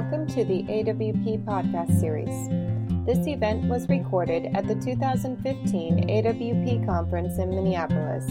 [0.00, 2.48] Welcome to the AWP podcast series.
[3.04, 8.24] This event was recorded at the 2015 AWP conference in Minneapolis.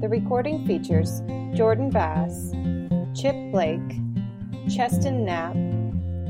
[0.00, 1.22] The recording features
[1.56, 2.52] Jordan Bass,
[3.20, 3.80] Chip Blake,
[4.72, 5.54] Cheston Knapp,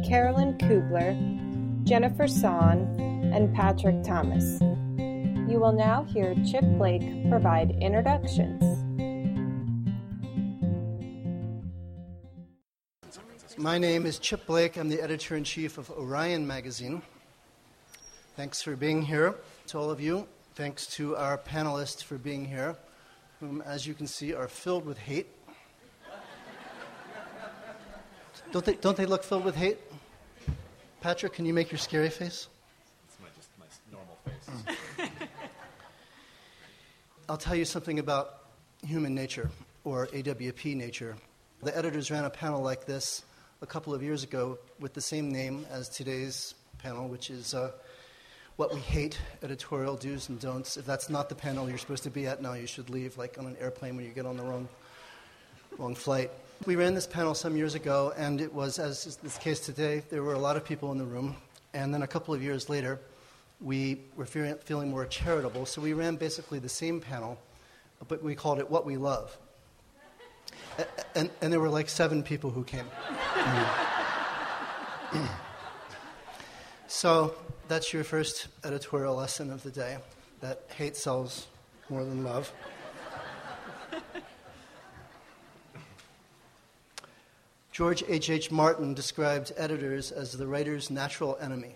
[0.08, 2.96] Carolyn Kuebler, Jennifer Son,
[3.34, 4.58] and Patrick Thomas.
[5.52, 8.82] You will now hear Chip Blake provide introductions.
[13.62, 14.76] My name is Chip Blake.
[14.76, 17.00] I'm the editor in chief of Orion Magazine.
[18.35, 19.36] Thanks for being here
[19.68, 20.26] to all of you.
[20.57, 22.75] Thanks to our panelists for being here,
[23.38, 25.29] whom, as you can see, are filled with hate.
[28.50, 29.79] Don't they, don't they look filled with hate?
[31.00, 32.48] Patrick, can you make your scary face?
[33.06, 35.08] It's my, just my normal face.
[37.28, 38.41] I'll tell you something about
[38.84, 39.52] human nature,
[39.84, 41.14] or AWP nature.
[41.62, 43.22] The editors ran a panel like this
[43.62, 47.70] a couple of years ago with the same name as today's panel, which is uh,
[48.56, 50.77] What We Hate Editorial Do's and Don'ts.
[50.77, 53.38] If that's not the panel you're supposed to be at now, you should leave, like
[53.38, 54.68] on an airplane when you get on the wrong,
[55.78, 56.33] wrong flight.
[56.66, 60.02] We ran this panel some years ago, and it was, as is the case today,
[60.10, 61.36] there were a lot of people in the room.
[61.72, 62.98] And then a couple of years later,
[63.60, 67.38] we were feeling, feeling more charitable, so we ran basically the same panel,
[68.08, 69.38] but we called it What We Love.
[71.14, 72.86] And, and there were like seven people who came.
[76.86, 77.34] so
[77.68, 79.98] that's your first editorial lesson of the day
[80.40, 81.48] that hate sells
[81.88, 82.52] more than love.
[87.72, 88.28] George H.H.
[88.28, 88.50] H.
[88.50, 91.74] Martin described editors as the writer's natural enemy.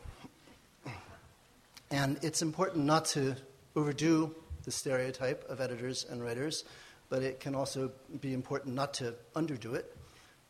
[1.91, 3.35] And it's important not to
[3.75, 6.65] overdo the stereotype of editors and writers,
[7.09, 7.91] but it can also
[8.21, 9.97] be important not to underdo it,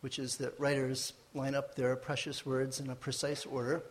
[0.01, 3.83] which is that writers line up their precious words in a precise order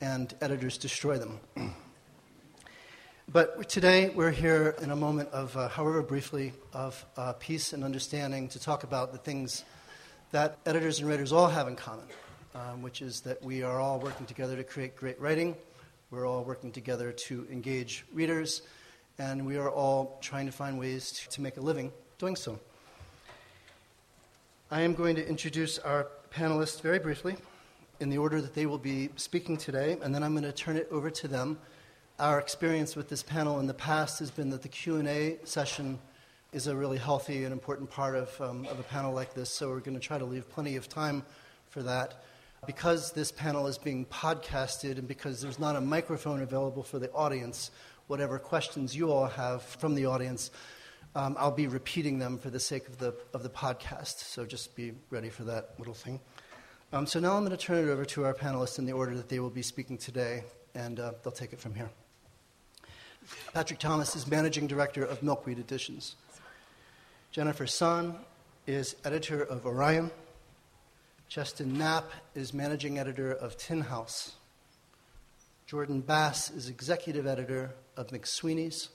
[0.00, 1.40] and editors destroy them.
[3.32, 7.84] but today we're here in a moment of, uh, however briefly, of uh, peace and
[7.84, 9.64] understanding to talk about the things
[10.32, 12.06] that editors and writers all have in common,
[12.54, 15.54] um, which is that we are all working together to create great writing.
[16.10, 18.62] We're all working together to engage readers,
[19.18, 22.58] and we are all trying to find ways to, to make a living doing so.
[24.70, 27.36] I am going to introduce our panelists very briefly
[28.00, 30.76] in the order that they will be speaking today, and then I'm going to turn
[30.76, 31.58] it over to them.
[32.18, 35.98] Our experience with this panel in the past has been that the Q&A session
[36.52, 39.68] is a really healthy and important part of, um, of a panel like this, so
[39.68, 41.22] we're going to try to leave plenty of time
[41.68, 42.22] for that.
[42.66, 47.12] Because this panel is being podcasted and because there's not a microphone available for the
[47.12, 47.70] audience,
[48.06, 50.50] whatever questions you all have from the audience,
[51.14, 54.74] um, I'll be repeating them for the sake of the, of the podcast, so just
[54.74, 56.20] be ready for that little thing.
[56.92, 59.14] Um, so now I'm going to turn it over to our panelists in the order
[59.16, 60.44] that they will be speaking today,
[60.74, 61.90] and uh, they'll take it from here.
[63.52, 66.16] Patrick Thomas is managing director of Milkweed Editions.
[67.30, 68.16] Jennifer Son
[68.66, 70.10] is editor of Orion.
[71.28, 74.32] Cheston Knapp is managing editor of Tin House.
[75.66, 78.88] Jordan Bass is executive editor of McSweeney's.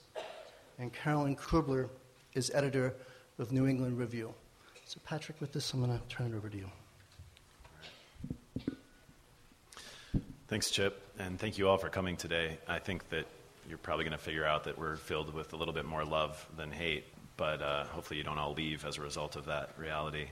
[0.78, 1.88] And Carolyn Kuebler
[2.34, 2.94] is editor
[3.38, 4.34] of New England Review.
[4.86, 6.70] So, Patrick, with this, I'm going to turn it over to you.
[10.48, 12.58] Thanks, Chip, and thank you all for coming today.
[12.66, 13.26] I think that
[13.68, 16.44] you're probably going to figure out that we're filled with a little bit more love
[16.56, 17.04] than hate,
[17.36, 20.26] but uh, hopefully you don't all leave as a result of that reality.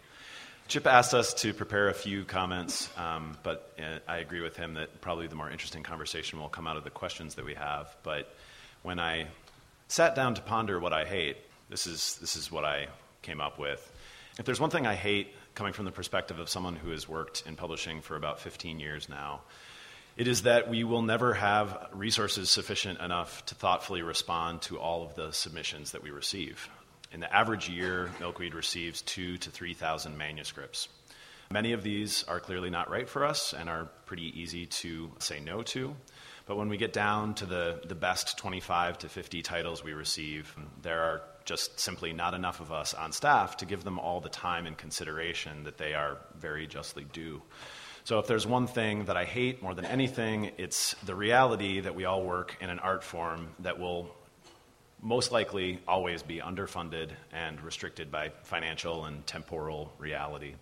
[0.67, 4.75] Chip asked us to prepare a few comments, um, but uh, I agree with him
[4.75, 7.97] that probably the more interesting conversation will come out of the questions that we have.
[8.03, 8.35] But
[8.83, 9.27] when I
[9.89, 11.37] sat down to ponder what I hate,
[11.69, 12.89] this is, this is what I
[13.23, 13.93] came up with.
[14.39, 17.43] If there's one thing I hate coming from the perspective of someone who has worked
[17.47, 19.41] in publishing for about 15 years now,
[20.17, 25.05] it is that we will never have resources sufficient enough to thoughtfully respond to all
[25.05, 26.69] of the submissions that we receive.
[27.13, 30.89] In the average year, Milkweed receives two to 3,000 manuscripts.
[31.51, 35.41] Many of these are clearly not right for us and are pretty easy to say
[35.41, 35.95] no to.
[36.49, 40.57] But when we get down to the, the best 25 to 50 titles we receive,
[40.81, 44.31] there are just simply not enough of us on staff to give them all the
[44.31, 47.43] time and consideration that they are very justly due.
[48.05, 51.95] So, if there's one thing that I hate more than anything, it's the reality that
[51.95, 54.09] we all work in an art form that will
[55.03, 60.55] most likely always be underfunded and restricted by financial and temporal reality.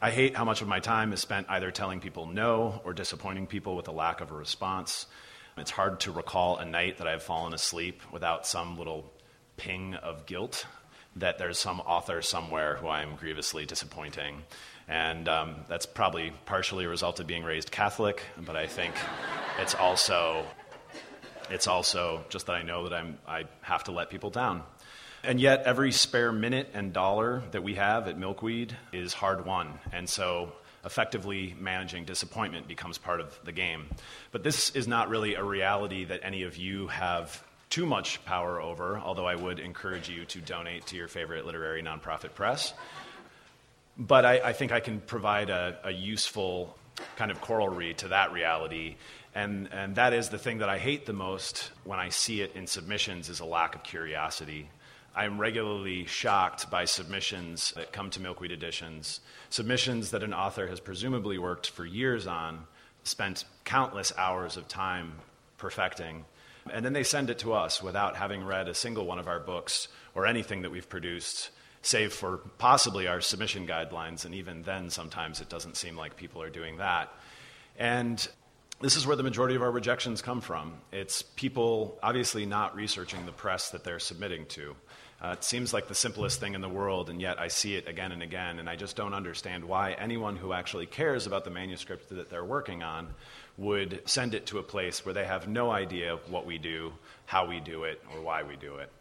[0.00, 3.46] I hate how much of my time is spent either telling people no or disappointing
[3.46, 5.06] people with a lack of a response.
[5.56, 9.10] It's hard to recall a night that I've fallen asleep without some little
[9.56, 10.66] ping of guilt
[11.16, 14.42] that there's some author somewhere who I'm grievously disappointing.
[14.86, 18.94] And um, that's probably partially a result of being raised Catholic, but I think
[19.58, 20.44] it's also,
[21.50, 24.62] it's also just that I know that I'm, I have to let people down.
[25.26, 29.80] And yet, every spare minute and dollar that we have at Milkweed is hard won.
[29.92, 30.52] And so,
[30.84, 33.86] effectively managing disappointment becomes part of the game.
[34.30, 38.60] But this is not really a reality that any of you have too much power
[38.60, 42.72] over, although I would encourage you to donate to your favorite literary nonprofit press.
[43.98, 46.78] But I, I think I can provide a, a useful
[47.16, 48.94] kind of corollary to that reality.
[49.34, 52.54] And, and that is the thing that I hate the most when I see it
[52.54, 54.68] in submissions is a lack of curiosity.
[55.16, 60.78] I'm regularly shocked by submissions that come to Milkweed Editions, submissions that an author has
[60.78, 62.66] presumably worked for years on,
[63.02, 65.14] spent countless hours of time
[65.56, 66.26] perfecting,
[66.70, 69.40] and then they send it to us without having read a single one of our
[69.40, 71.48] books or anything that we've produced,
[71.80, 74.26] save for possibly our submission guidelines.
[74.26, 77.10] And even then, sometimes it doesn't seem like people are doing that.
[77.78, 78.26] And
[78.80, 80.74] this is where the majority of our rejections come from.
[80.92, 84.76] It's people obviously not researching the press that they're submitting to.
[85.22, 87.88] Uh, it seems like the simplest thing in the world, and yet I see it
[87.88, 91.50] again and again, and I just don't understand why anyone who actually cares about the
[91.50, 93.08] manuscript that they're working on
[93.56, 96.92] would send it to a place where they have no idea what we do,
[97.24, 98.92] how we do it, or why we do it.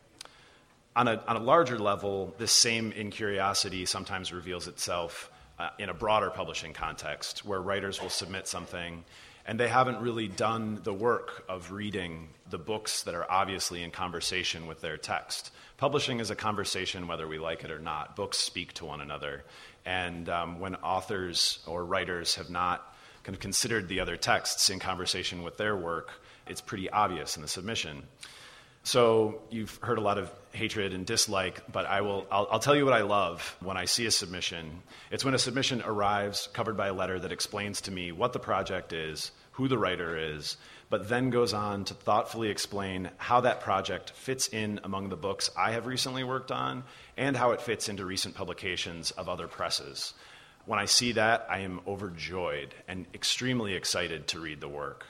[0.96, 5.30] On a, on a larger level, this same incuriosity sometimes reveals itself
[5.60, 9.04] uh, in a broader publishing context where writers will submit something
[9.46, 13.92] and they haven't really done the work of reading the books that are obviously in
[13.92, 15.52] conversation with their text.
[15.78, 18.16] Publishing is a conversation whether we like it or not.
[18.16, 19.44] Books speak to one another.
[19.86, 24.80] And um, when authors or writers have not kind of considered the other texts in
[24.80, 26.12] conversation with their work,
[26.48, 28.04] it's pretty obvious in the submission.
[28.84, 32.76] So you've heard a lot of hatred and dislike, but I will, I'll, I'll, tell
[32.76, 34.82] you what I love when I see a submission.
[35.12, 38.40] It's when a submission arrives covered by a letter that explains to me what the
[38.40, 40.58] project is, who the writer is,
[40.90, 45.50] but then goes on to thoughtfully explain how that project fits in among the books
[45.58, 46.84] I have recently worked on
[47.18, 50.14] and how it fits into recent publications of other presses.
[50.66, 55.06] When I see that, I am overjoyed and extremely excited to read the work.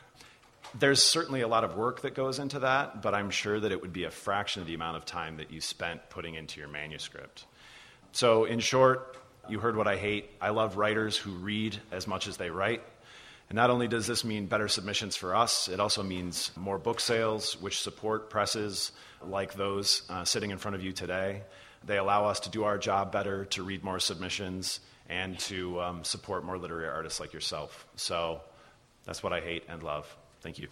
[0.77, 3.81] There's certainly a lot of work that goes into that, but I'm sure that it
[3.81, 6.67] would be a fraction of the amount of time that you spent putting into your
[6.67, 7.45] manuscript.
[8.11, 9.17] So, in short,
[9.47, 10.31] you heard what I hate.
[10.41, 12.83] I love writers who read as much as they write.
[13.49, 16.99] And not only does this mean better submissions for us, it also means more book
[16.99, 21.43] sales, which support presses like those uh, sitting in front of you today.
[21.85, 26.03] They allow us to do our job better, to read more submissions, and to um,
[26.03, 27.87] support more literary artists like yourself.
[27.95, 28.41] So
[29.05, 30.13] that's what I hate and love.
[30.45, 30.67] Thank you.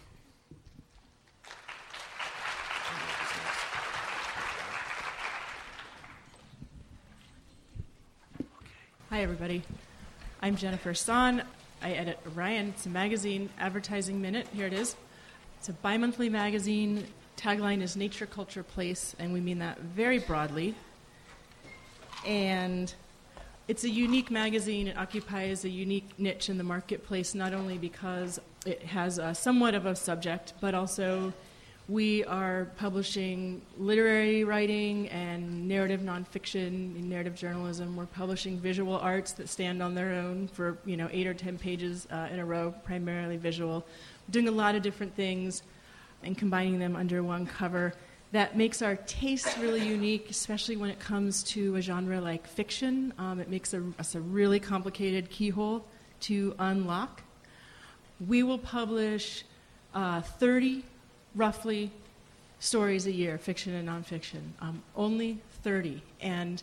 [9.10, 9.64] Hi, everybody.
[10.40, 11.42] I'm Jennifer Son.
[11.82, 12.68] I edit Orion.
[12.68, 14.46] It's a magazine, Advertising Minute.
[14.54, 14.94] Here it is.
[15.58, 17.08] It's a bi monthly magazine.
[17.36, 20.76] Tagline is Nature, Culture, Place, and we mean that very broadly.
[22.24, 22.94] And
[23.66, 24.86] it's a unique magazine.
[24.86, 29.86] It occupies a unique niche in the marketplace, not only because it has somewhat of
[29.86, 31.32] a subject, but also
[31.88, 37.94] we are publishing literary writing and narrative nonfiction and narrative journalism.
[37.94, 41.58] We're publishing visual arts that stand on their own for you know eight or ten
[41.58, 43.84] pages uh, in a row, primarily visual.
[44.26, 45.62] We're doing a lot of different things
[46.22, 47.92] and combining them under one cover
[48.32, 53.12] that makes our taste really unique, especially when it comes to a genre like fiction.
[53.16, 55.84] Um, it makes a, us a really complicated keyhole
[56.22, 57.22] to unlock.
[58.26, 59.44] We will publish
[59.94, 60.84] uh, 30,
[61.34, 61.90] roughly,
[62.58, 64.40] stories a year, fiction and nonfiction.
[64.60, 66.02] Um, only 30.
[66.20, 66.62] And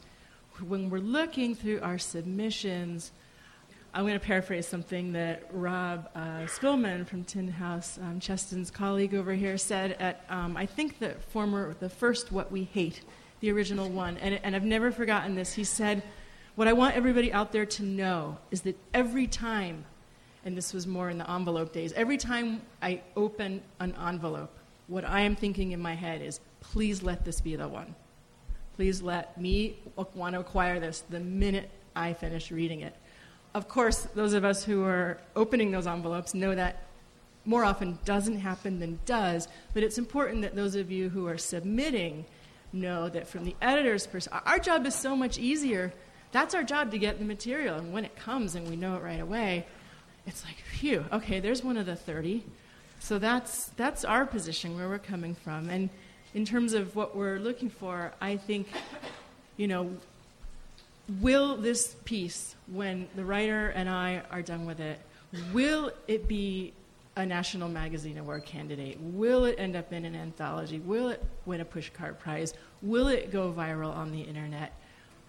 [0.68, 3.12] when we're looking through our submissions,
[3.94, 9.14] I'm going to paraphrase something that Rob uh, Spillman from Tin House, um, Cheston's colleague
[9.14, 13.02] over here, said at, um, I think, the former, the first What We Hate,
[13.42, 14.18] the original one.
[14.18, 15.54] And, and I've never forgotten this.
[15.54, 16.04] He said,
[16.56, 19.84] What I want everybody out there to know is that every time,
[20.44, 24.56] and this was more in the envelope days, every time I open an envelope,
[24.88, 27.96] what I am thinking in my head is, please let this be the one.
[28.76, 29.78] Please let me
[30.16, 32.96] want to acquire this the minute I finish reading it
[33.54, 36.84] of course, those of us who are opening those envelopes know that
[37.44, 41.38] more often doesn't happen than does, but it's important that those of you who are
[41.38, 42.26] submitting
[42.72, 45.92] know that from the editor's perspective, our job is so much easier.
[46.32, 49.04] That's our job to get the material, and when it comes and we know it
[49.04, 49.66] right away,
[50.26, 52.44] it's like, phew, okay, there's one of the 30.
[53.00, 55.70] So that's, that's our position, where we're coming from.
[55.70, 55.90] And
[56.34, 58.68] in terms of what we're looking for, I think
[59.58, 59.92] you know,
[61.20, 65.00] will this piece, when the writer and I are done with it,
[65.54, 66.74] will it be
[67.16, 68.98] a National Magazine Award candidate?
[69.00, 70.80] Will it end up in an anthology?
[70.80, 72.54] Will it win a pushcart prize?
[72.82, 74.74] Will it go viral on the internet?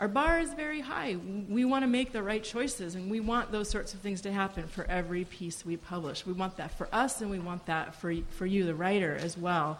[0.02, 1.16] Our bar is very high.
[1.48, 4.32] We want to make the right choices, and we want those sorts of things to
[4.32, 6.26] happen for every piece we publish.
[6.26, 9.38] We want that for us, and we want that for, for you, the writer, as
[9.38, 9.78] well.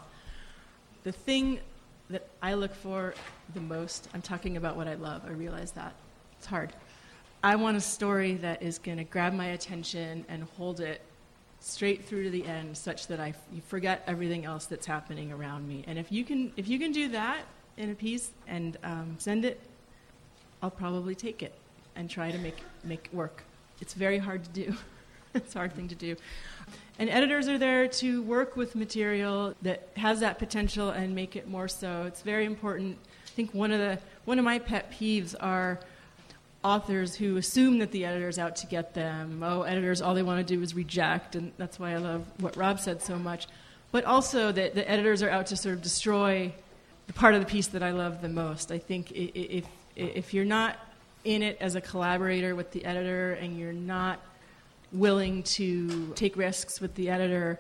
[1.03, 1.59] The thing
[2.09, 3.15] that I look for
[3.53, 5.93] the most, I'm talking about what I love, I realize that.
[6.39, 6.73] It's hard.
[7.43, 11.01] I want a story that is going to grab my attention and hold it
[11.59, 13.35] straight through to the end such that I
[13.67, 15.83] forget everything else that's happening around me.
[15.89, 17.41] And if you can, if you can do that
[17.77, 19.61] in a piece and um, send it,
[20.63, 21.53] I'll probably take it
[21.97, 23.43] and try to make, make work.
[23.81, 24.77] It's very hard to do.
[25.35, 26.17] it's a hard thing to do.
[26.99, 31.49] And editors are there to work with material that has that potential and make it
[31.49, 32.05] more so.
[32.05, 32.97] It's very important.
[33.27, 35.81] I think one of the one of my pet peeves are
[36.63, 39.43] authors who assume that the editor's out to get them.
[39.43, 42.57] Oh, editors, all they want to do is reject, and that's why I love what
[42.57, 43.49] Rob said so much.
[43.91, 46.53] But also that the editors are out to sort of destroy
[47.09, 48.71] the part of the piece that I love the most.
[48.71, 49.65] I think if
[49.97, 50.79] if you're not
[51.25, 54.21] in it as a collaborator with the editor and you're not
[54.93, 57.59] willing to take risks with the editor,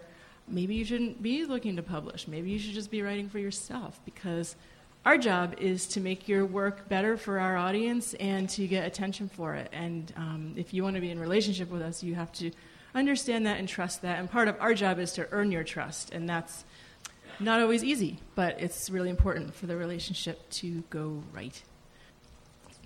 [0.48, 2.28] maybe you shouldn't be looking to publish.
[2.28, 4.56] Maybe you should just be writing for yourself because
[5.04, 9.28] our job is to make your work better for our audience and to get attention
[9.28, 9.68] for it.
[9.72, 12.50] And um, if you want to be in relationship with us, you have to
[12.94, 14.18] understand that and trust that.
[14.18, 16.64] And part of our job is to earn your trust, and that's
[17.40, 21.60] not always easy, but it's really important for the relationship to go right.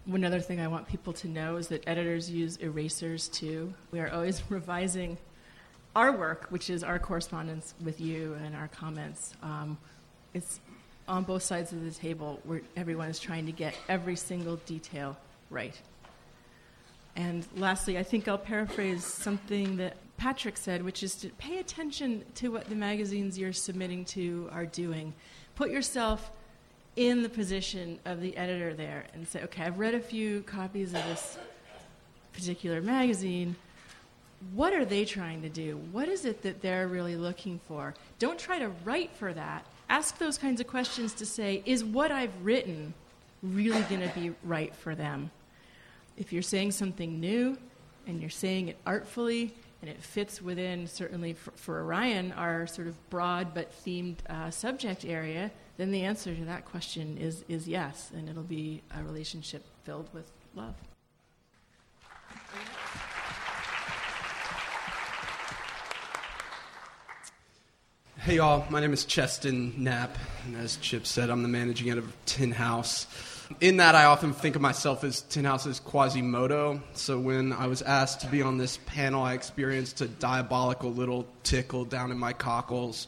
[0.06, 3.75] One other thing I want people to know is that editors use erasers too.
[3.90, 5.18] We are always revising
[5.96, 9.34] our work, which is our correspondence with you and our comments.
[9.42, 9.76] Um,
[10.32, 10.60] it's
[11.08, 15.16] on both sides of the table where everyone is trying to get every single detail
[15.50, 15.75] right.
[17.16, 22.25] And lastly, I think I'll paraphrase something that Patrick said, which is to pay attention
[22.36, 25.14] to what the magazines you're submitting to are doing.
[25.54, 26.30] Put yourself
[26.96, 30.94] in the position of the editor there and say, okay, I've read a few copies
[30.94, 31.38] of this
[32.32, 33.54] particular magazine.
[34.54, 35.78] What are they trying to do?
[35.92, 37.94] What is it that they're really looking for?
[38.18, 39.66] Don't try to write for that.
[39.88, 42.94] Ask those kinds of questions to say, is what I've written
[43.42, 45.30] really going to be right for them?
[46.16, 47.58] If you're saying something new
[48.06, 52.88] and you're saying it artfully and it fits within, certainly for, for Orion, our sort
[52.88, 57.68] of broad but themed uh, subject area, then the answer to that question is, is
[57.68, 60.75] yes, and it'll be a relationship filled with love.
[68.18, 68.64] Hey, y'all.
[68.71, 70.16] My name is Cheston Knapp,
[70.47, 73.06] and as Chip said, I'm the managing editor of Tin House.
[73.61, 76.83] In that, I often think of myself as Tin House's Quasimodo.
[76.95, 81.26] So when I was asked to be on this panel, I experienced a diabolical little
[81.45, 83.06] tickle down in my cockles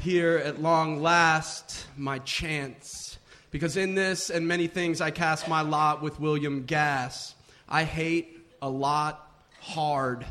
[0.00, 3.18] here at long last my chance.
[3.50, 7.34] Because in this and many things, I cast my lot with William Gass.
[7.68, 10.26] I hate a lot hard.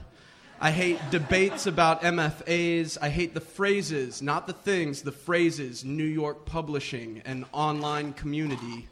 [0.59, 2.97] I hate debates about MFAs.
[3.01, 8.87] I hate the phrases, not the things, the phrases, New York publishing and online community.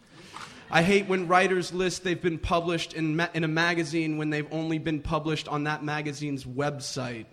[0.69, 4.51] I hate when writers list they've been published in, ma- in a magazine when they've
[4.51, 7.25] only been published on that magazine's website.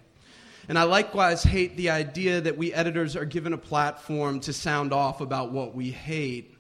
[0.73, 4.95] And I likewise hate the idea that we editors are given a platform to sound
[4.95, 6.57] off about what we hate.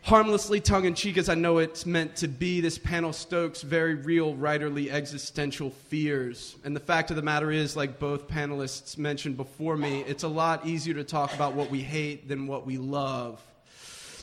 [0.00, 3.94] Harmlessly tongue in cheek as I know it's meant to be, this panel stokes very
[3.94, 6.56] real writerly existential fears.
[6.64, 10.28] And the fact of the matter is, like both panelists mentioned before me, it's a
[10.28, 13.38] lot easier to talk about what we hate than what we love.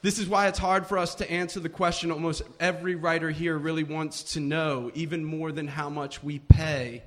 [0.01, 3.59] This is why it's hard for us to answer the question almost every writer here
[3.59, 7.03] really wants to know, even more than how much we pay.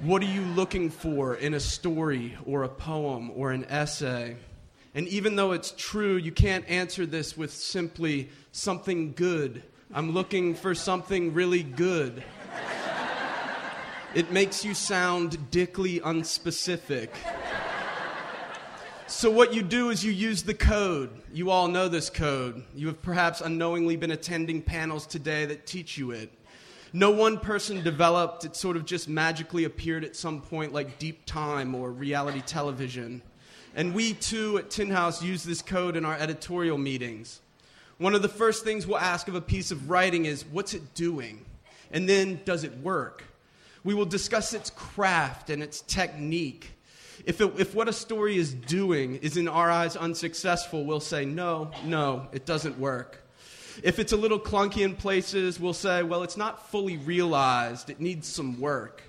[0.00, 4.36] What are you looking for in a story or a poem or an essay?
[4.94, 9.64] And even though it's true, you can't answer this with simply something good.
[9.92, 12.22] I'm looking for something really good.
[14.14, 17.08] It makes you sound dickly unspecific.
[19.08, 21.10] So, what you do is you use the code.
[21.32, 22.62] You all know this code.
[22.72, 26.30] You have perhaps unknowingly been attending panels today that teach you it.
[26.92, 31.26] No one person developed, it sort of just magically appeared at some point like deep
[31.26, 33.22] time or reality television.
[33.74, 37.40] And we too at Tin House use this code in our editorial meetings.
[37.98, 40.94] One of the first things we'll ask of a piece of writing is what's it
[40.94, 41.44] doing?
[41.90, 43.24] And then does it work?
[43.84, 46.70] We will discuss its craft and its technique.
[47.24, 51.24] If, it, if what a story is doing is in our eyes unsuccessful, we'll say,
[51.24, 53.22] no, no, it doesn't work.
[53.82, 58.00] If it's a little clunky in places, we'll say, well, it's not fully realized, it
[58.00, 59.02] needs some work.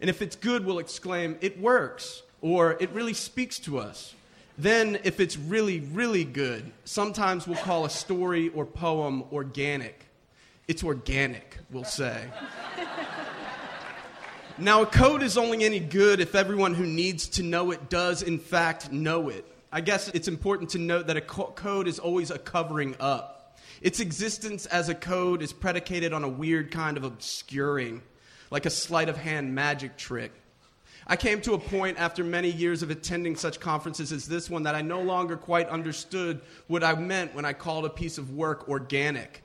[0.00, 4.14] And if it's good, we'll exclaim, it works, or it really speaks to us.
[4.56, 10.06] Then, if it's really, really good, sometimes we'll call a story or poem organic.
[10.68, 12.24] It's organic, we'll say.
[14.58, 18.22] now, a code is only any good if everyone who needs to know it does,
[18.22, 19.44] in fact, know it.
[19.72, 23.33] I guess it's important to note that a co- code is always a covering up.
[23.84, 28.00] Its existence as a code is predicated on a weird kind of obscuring,
[28.50, 30.32] like a sleight of hand magic trick.
[31.06, 34.62] I came to a point after many years of attending such conferences as this one
[34.62, 38.30] that I no longer quite understood what I meant when I called a piece of
[38.30, 39.44] work organic.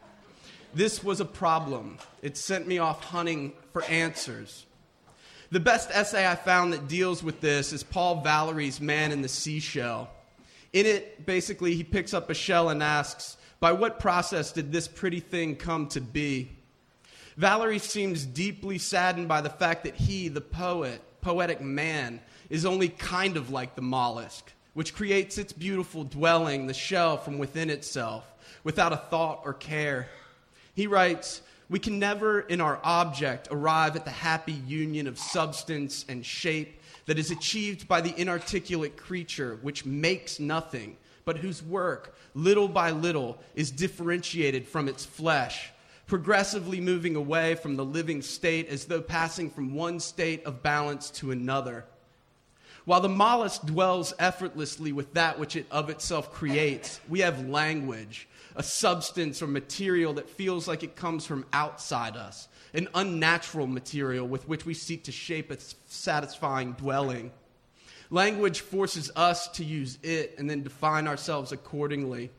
[0.74, 1.98] This was a problem.
[2.22, 4.66] It sent me off hunting for answers.
[5.52, 9.28] The best essay I found that deals with this is Paul Valery's Man in the
[9.28, 10.10] Seashell.
[10.72, 14.88] In it, basically, he picks up a shell and asks, By what process did this
[14.88, 16.52] pretty thing come to be?
[17.36, 22.90] Valery seems deeply saddened by the fact that he, the poet, poetic man, is only
[22.90, 28.26] kind of like the mollusk, which creates its beautiful dwelling, the shell, from within itself,
[28.64, 30.08] without a thought or care.
[30.74, 36.06] He writes, We can never, in our object, arrive at the happy union of substance
[36.08, 40.96] and shape that is achieved by the inarticulate creature which makes nothing,
[41.30, 45.70] but whose work, little by little, is differentiated from its flesh,
[46.08, 51.12] progressively moving away from the living state as though passing from one state of balance
[51.12, 51.86] to another.
[52.86, 58.28] While the mollusk dwells effortlessly with that which it of itself creates, we have language,
[58.56, 64.28] a substance or material that feels like it comes from outside us, an unnatural material
[64.28, 67.30] with which we seek to shape a satisfying dwelling.
[68.12, 72.32] Language forces us to use it and then define ourselves accordingly.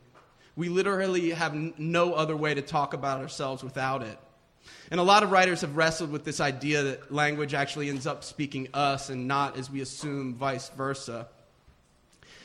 [0.55, 4.17] We literally have no other way to talk about ourselves without it.
[4.91, 8.23] And a lot of writers have wrestled with this idea that language actually ends up
[8.25, 11.27] speaking us and not, as we assume, vice versa.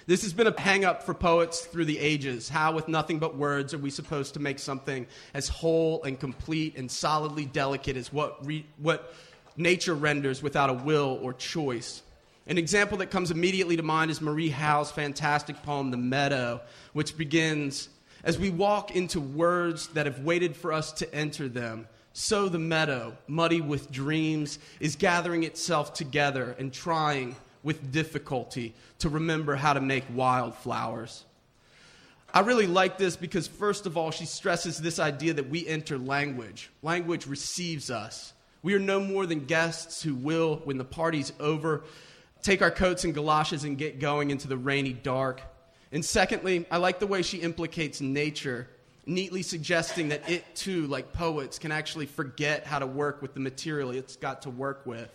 [0.06, 2.48] This has been a hang up for poets through the ages.
[2.48, 6.76] How, with nothing but words, are we supposed to make something as whole and complete
[6.76, 9.12] and solidly delicate as what, re- what
[9.56, 12.02] nature renders without a will or choice?
[12.48, 16.60] An example that comes immediately to mind is Marie Howe's fantastic poem, The Meadow,
[16.92, 17.88] which begins
[18.22, 22.58] As we walk into words that have waited for us to enter them, so the
[22.58, 29.74] meadow, muddy with dreams, is gathering itself together and trying with difficulty to remember how
[29.74, 31.26] to make wildflowers.
[32.32, 35.98] I really like this because, first of all, she stresses this idea that we enter
[35.98, 36.70] language.
[36.82, 38.32] Language receives us.
[38.62, 41.84] We are no more than guests who will, when the party's over,
[42.46, 45.42] take our coats and galoshes and get going into the rainy dark.
[45.90, 48.68] And secondly, I like the way she implicates nature,
[49.04, 53.40] neatly suggesting that it too, like poets, can actually forget how to work with the
[53.40, 55.10] material it's got to work with.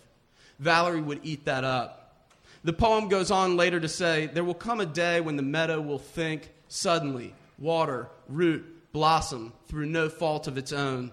[0.58, 2.28] Valery would eat that up.
[2.64, 5.80] The poem goes on later to say, There will come a day when the meadow
[5.80, 11.10] will think suddenly, water, root, blossom through no fault of its own.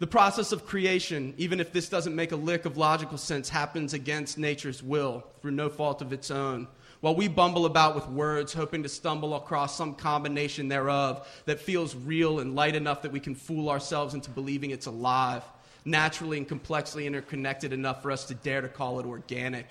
[0.00, 3.92] The process of creation, even if this doesn't make a lick of logical sense, happens
[3.92, 6.68] against nature's will through no fault of its own.
[7.02, 11.94] While we bumble about with words, hoping to stumble across some combination thereof that feels
[11.94, 15.42] real and light enough that we can fool ourselves into believing it's alive,
[15.84, 19.66] naturally and complexly interconnected enough for us to dare to call it organic.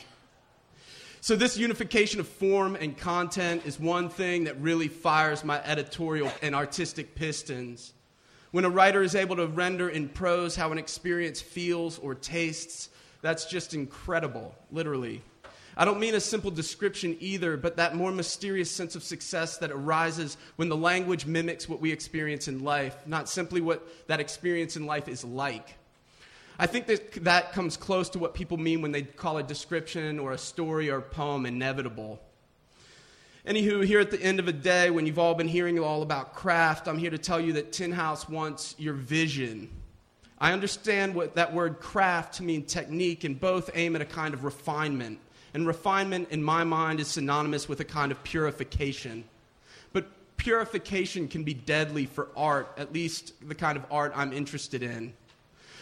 [1.22, 6.32] So, this unification of form and content is one thing that really fires my editorial
[6.44, 7.94] and artistic pistons.
[8.52, 12.90] When a writer is able to render in prose how an experience feels or tastes,
[13.22, 15.22] that's just incredible, literally.
[15.78, 19.72] I don't mean a simple description either, but that more mysterious sense of success that
[19.72, 24.76] arises when the language mimics what we experience in life, not simply what that experience
[24.76, 25.76] in life is like.
[26.58, 30.20] I think that that comes close to what people mean when they call a description
[30.20, 32.20] or a story or poem inevitable.
[33.48, 36.34] Anywho, here at the end of a day, when you've all been hearing all about
[36.34, 39.70] craft, I'm here to tell you that Tin House wants your vision.
[40.40, 44.34] I understand what that word craft to mean technique, and both aim at a kind
[44.34, 45.20] of refinement.
[45.54, 49.24] And refinement, in my mind, is synonymous with a kind of purification.
[49.94, 54.84] But purification can be deadly for art, at least the kind of art I'm interested
[54.84, 55.14] in.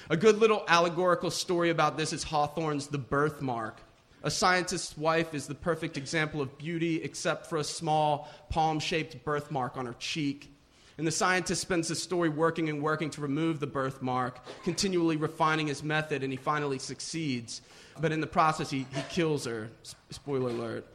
[0.10, 3.82] A good little allegorical story about this is Hawthorne's The Birthmark.
[4.24, 9.24] A scientist's wife is the perfect example of beauty, except for a small palm shaped
[9.24, 10.54] birthmark on her cheek.
[10.98, 15.68] And the scientist spends his story working and working to remove the birthmark, continually refining
[15.68, 17.62] his method, and he finally succeeds.
[18.00, 19.70] But in the process, he, he kills her.
[19.84, 20.88] S- spoiler alert.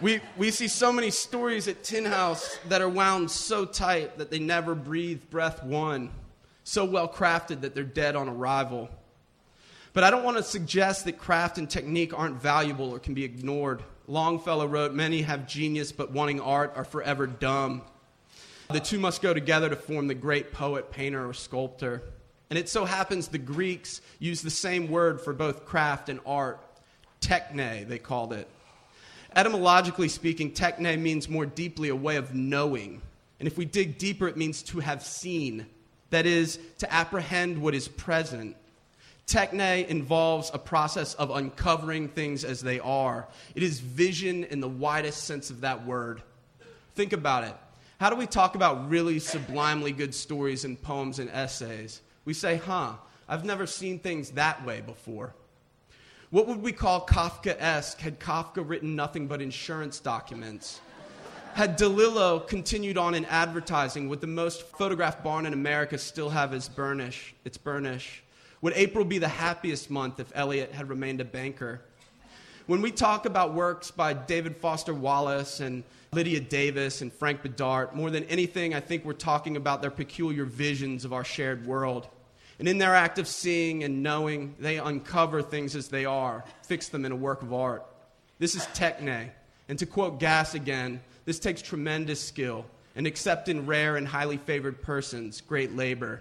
[0.00, 4.30] We, we see so many stories at Tin House that are wound so tight that
[4.30, 6.10] they never breathe breath one,
[6.64, 8.90] so well crafted that they're dead on arrival.
[9.96, 13.24] But I don't want to suggest that craft and technique aren't valuable or can be
[13.24, 13.82] ignored.
[14.06, 17.80] Longfellow wrote, Many have genius, but wanting art are forever dumb.
[18.70, 22.02] The two must go together to form the great poet, painter, or sculptor.
[22.50, 26.60] And it so happens the Greeks used the same word for both craft and art.
[27.22, 28.50] Techne, they called it.
[29.34, 33.00] Etymologically speaking, techne means more deeply a way of knowing.
[33.40, 35.64] And if we dig deeper, it means to have seen.
[36.10, 38.56] That is, to apprehend what is present.
[39.26, 43.26] Techne involves a process of uncovering things as they are.
[43.56, 46.22] It is vision in the widest sense of that word.
[46.94, 47.54] Think about it.
[47.98, 52.02] How do we talk about really sublimely good stories and poems and essays?
[52.24, 52.92] We say, huh,
[53.28, 55.34] I've never seen things that way before.
[56.30, 60.80] What would we call Kafka esque had Kafka written nothing but insurance documents?
[61.54, 66.52] Had DeLillo continued on in advertising, would the most photographed barn in America still have
[66.52, 67.34] its burnish?
[67.44, 68.22] Its burnish?
[68.66, 71.80] Would April be the happiest month if Eliot had remained a banker?
[72.66, 77.94] When we talk about works by David Foster Wallace and Lydia Davis and Frank Bidart,
[77.94, 82.08] more than anything, I think we're talking about their peculiar visions of our shared world.
[82.58, 86.88] And in their act of seeing and knowing, they uncover things as they are, fix
[86.88, 87.86] them in a work of art.
[88.40, 89.30] This is techne.
[89.68, 94.38] And to quote Gass again, this takes tremendous skill, and except in rare and highly
[94.38, 96.20] favored persons, great labor.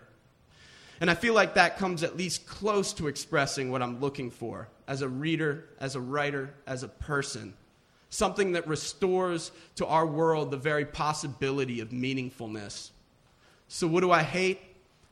[1.01, 4.69] And I feel like that comes at least close to expressing what I'm looking for
[4.87, 7.53] as a reader, as a writer, as a person.
[8.09, 12.91] Something that restores to our world the very possibility of meaningfulness.
[13.67, 14.61] So, what do I hate?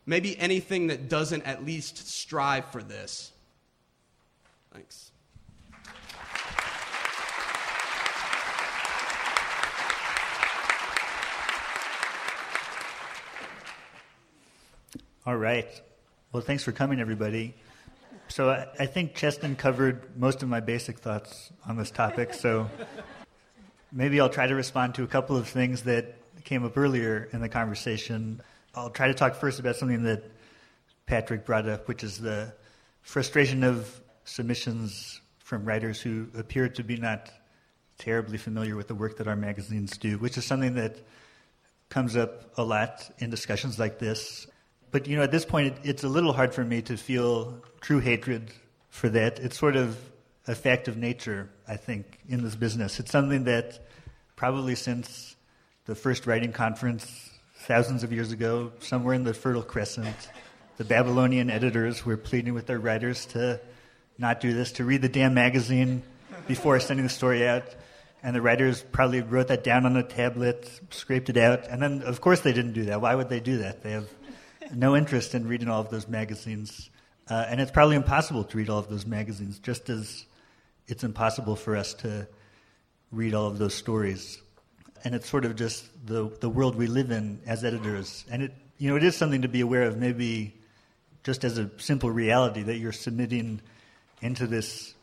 [0.05, 3.31] Maybe anything that doesn't at least strive for this.
[4.73, 5.12] Thanks.
[15.25, 15.69] All right.
[16.33, 17.53] Well, thanks for coming, everybody.
[18.27, 22.33] So I, I think Cheston covered most of my basic thoughts on this topic.
[22.33, 22.69] So
[23.93, 27.39] maybe I'll try to respond to a couple of things that came up earlier in
[27.39, 28.41] the conversation.
[28.75, 30.29] I'll try to talk first about something that
[31.05, 32.53] Patrick brought up, which is the
[33.01, 37.31] frustration of submissions from writers who appear to be not
[37.97, 40.97] terribly familiar with the work that our magazines do, which is something that
[41.87, 44.47] comes up a lot in discussions like this.
[44.93, 47.59] But you know, at this point, it, it's a little hard for me to feel
[47.81, 48.51] true hatred
[48.89, 49.39] for that.
[49.39, 49.97] It's sort of
[50.45, 52.99] a fact of nature, I think, in this business.
[52.99, 53.79] It's something that
[54.35, 55.35] probably since
[55.85, 60.29] the first writing conference thousands of years ago, somewhere in the Fertile Crescent,
[60.77, 63.59] the Babylonian editors were pleading with their writers to
[64.19, 66.03] not do this, to read the damn magazine
[66.47, 67.65] before sending the story out.
[68.21, 72.03] And the writers probably wrote that down on a tablet, scraped it out, and then,
[72.03, 73.01] of course, they didn't do that.
[73.01, 73.81] Why would they do that?
[73.81, 74.07] They have
[74.73, 76.89] no interest in reading all of those magazines.
[77.29, 80.25] Uh, and it's probably impossible to read all of those magazines, just as
[80.87, 82.27] it's impossible for us to
[83.11, 84.41] read all of those stories
[85.03, 88.25] and it's sort of just the the world we live in as editors.
[88.29, 90.53] And it you know it is something to be aware of, maybe
[91.23, 93.61] just as a simple reality that you're submitting
[94.21, 94.93] into this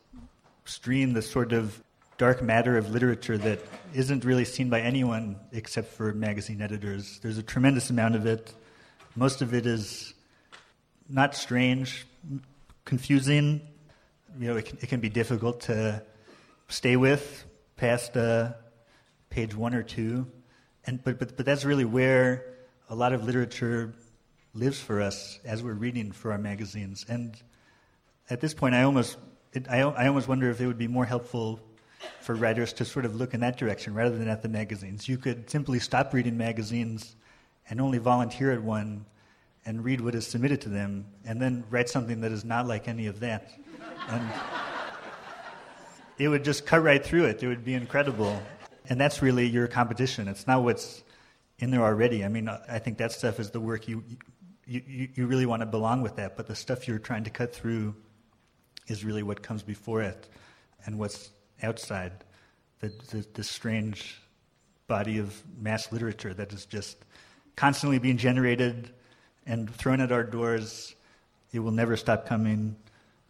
[0.64, 1.82] stream, this sort of
[2.18, 3.60] dark matter of literature that
[3.94, 7.18] isn't really seen by anyone except for magazine editors.
[7.22, 8.52] There's a tremendous amount of it.
[9.16, 10.14] Most of it is
[11.08, 12.06] not strange,
[12.84, 13.60] confusing.
[14.38, 16.02] You know, it can, it can be difficult to
[16.68, 17.44] stay with
[17.76, 18.16] past.
[18.16, 18.52] Uh,
[19.30, 20.26] page one or two.
[20.84, 22.44] And, but, but, but that's really where
[22.88, 23.94] a lot of literature
[24.54, 27.06] lives for us as we're reading for our magazines.
[27.08, 27.36] And
[28.28, 29.16] at this point, I almost,
[29.52, 31.60] it, I, I almost wonder if it would be more helpful
[32.20, 35.08] for writers to sort of look in that direction rather than at the magazines.
[35.08, 37.14] You could simply stop reading magazines
[37.68, 39.04] and only volunteer at one
[39.64, 42.88] and read what is submitted to them and then write something that is not like
[42.88, 43.52] any of that.
[44.08, 44.28] And
[46.18, 47.42] it would just cut right through it.
[47.42, 48.40] It would be incredible
[48.88, 50.26] and that's really your competition.
[50.26, 51.04] It's not what's
[51.58, 52.24] in there already.
[52.24, 54.02] I mean, I think that stuff is the work you
[54.66, 57.52] you, you really want to belong with that, but the stuff you're trying to cut
[57.52, 57.96] through
[58.86, 60.28] is really what comes before it
[60.86, 61.30] and what's
[61.62, 62.12] outside
[62.78, 64.20] the, the, the strange
[64.86, 67.04] body of mass literature that is just
[67.60, 68.88] constantly being generated
[69.44, 70.94] and thrown at our doors.
[71.52, 72.74] It will never stop coming.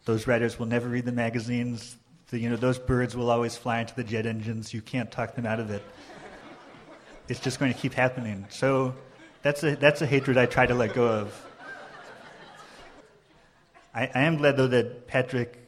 [0.05, 1.97] Those writers will never read the magazines.
[2.29, 4.73] So, you know, those birds will always fly into the jet engines.
[4.73, 5.83] You can't talk them out of it.
[7.27, 8.45] It's just going to keep happening.
[8.47, 8.95] So
[9.41, 11.45] that's a, that's a hatred I try to let go of.
[13.93, 15.59] I, I am glad, though, that Patrick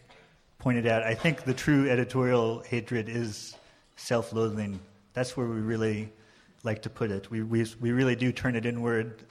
[0.60, 3.58] pointed out, I think the true editorial hatred is
[3.98, 4.80] self loathing.
[5.12, 6.14] That's where we really
[6.64, 7.30] like to put it.
[7.30, 9.24] We, we, we really do turn it inward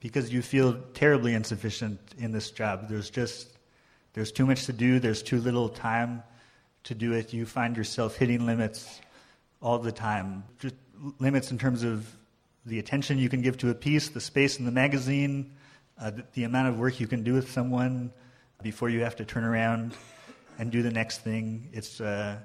[0.00, 2.88] because you feel terribly insufficient in this job.
[2.88, 3.58] There's just
[4.12, 6.22] there's too much to do, there's too little time
[6.84, 7.32] to do it.
[7.32, 9.00] You find yourself hitting limits
[9.62, 10.44] all the time.
[10.58, 10.74] Just
[11.18, 12.06] limits in terms of
[12.66, 15.52] the attention you can give to a piece, the space in the magazine,
[15.98, 18.12] uh, the, the, amount of work you can do with someone
[18.62, 19.92] before you have to turn around
[20.58, 21.68] and do the next thing.
[21.72, 22.38] It's, uh,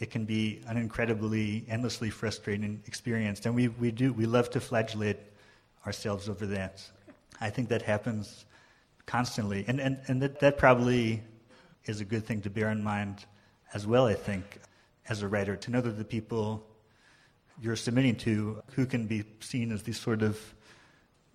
[0.00, 3.44] it can be an incredibly, endlessly frustrating experience.
[3.44, 5.18] And we, we do, we love to flagellate
[5.86, 6.82] ourselves over that.
[7.40, 8.46] I think that happens
[9.04, 9.64] constantly.
[9.68, 11.22] And, and, and that, that probably
[11.84, 13.26] is a good thing to bear in mind
[13.74, 14.58] as well, I think,
[15.08, 16.66] as a writer, to know that the people
[17.60, 20.40] you're submitting to who can be seen as these sort of,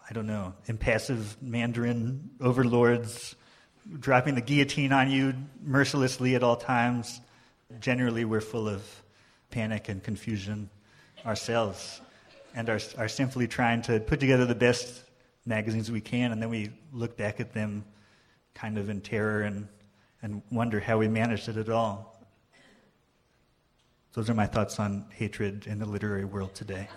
[0.10, 3.36] I don't know, impassive Mandarin overlords
[4.00, 7.22] dropping the guillotine on you mercilessly at all times.
[7.80, 8.84] Generally, we're full of
[9.50, 10.70] panic and confusion
[11.26, 12.02] ourselves
[12.56, 15.04] and are, are simply trying to put together the best
[15.46, 17.84] magazines we can, and then we look back at them
[18.54, 19.68] kind of in terror and,
[20.22, 22.16] and wonder how we managed it at all.
[24.14, 26.88] Those are my thoughts on hatred in the literary world today.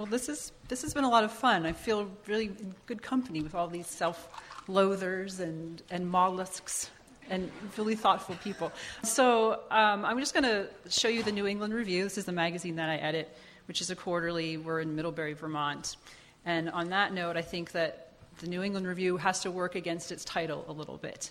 [0.00, 1.66] Well, this is this has been a lot of fun.
[1.66, 2.52] I feel really
[2.86, 6.90] good company with all these self-loathers and and mollusks
[7.28, 8.72] and really thoughtful people.
[9.02, 12.04] So um, I'm just going to show you the New England Review.
[12.04, 13.36] This is the magazine that I edit,
[13.68, 14.56] which is a quarterly.
[14.56, 15.98] We're in Middlebury, Vermont.
[16.46, 20.12] And on that note, I think that the New England Review has to work against
[20.12, 21.30] its title a little bit.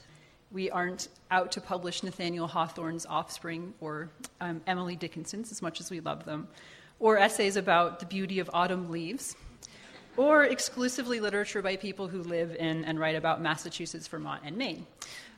[0.51, 5.89] We aren't out to publish Nathaniel Hawthorne's offspring or um, Emily Dickinson's as much as
[5.89, 6.47] we love them,
[6.99, 9.35] or essays about the beauty of autumn leaves,
[10.17, 14.85] or exclusively literature by people who live in and write about Massachusetts, Vermont, and Maine.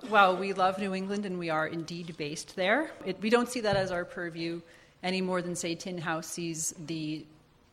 [0.10, 3.62] While we love New England and we are indeed based there, it, we don't see
[3.62, 4.62] that as our purview
[5.04, 7.26] any more than, say, Tin House sees the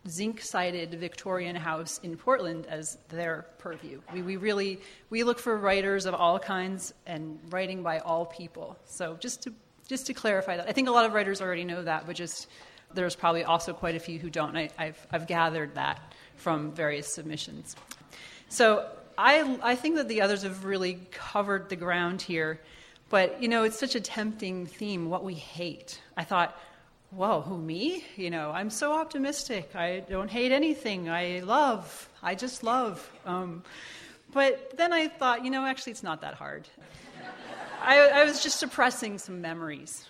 [0.06, 4.00] zinc sided Victorian house in Portland as their purview.
[4.12, 8.76] We, we really we look for writers of all kinds and writing by all people.
[8.86, 9.52] So just to
[9.86, 12.48] just to clarify that, I think a lot of writers already know that, but just
[12.94, 14.56] there's probably also quite a few who don't.
[14.56, 16.00] I, have I've gathered that
[16.36, 17.76] from various submissions.
[18.48, 22.60] So I I think that the others have really covered the ground here.
[23.10, 25.10] But you know, it's such a tempting theme.
[25.10, 26.00] What we hate.
[26.16, 26.58] I thought
[27.10, 28.04] whoa, who, me?
[28.16, 29.74] You know, I'm so optimistic.
[29.74, 31.08] I don't hate anything.
[31.08, 32.08] I love.
[32.22, 33.10] I just love.
[33.24, 33.62] Um,
[34.32, 36.68] but then I thought, you know, actually, it's not that hard.
[37.80, 40.06] I, I, was just suppressing some memories.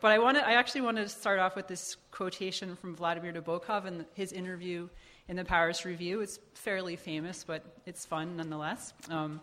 [0.00, 3.84] But I, wanted, I actually want to start off with this quotation from Vladimir Nabokov
[3.86, 4.88] in his interview
[5.26, 6.20] in the Paris Review.
[6.20, 8.92] It's fairly famous, but it's fun nonetheless.
[9.10, 9.40] Um,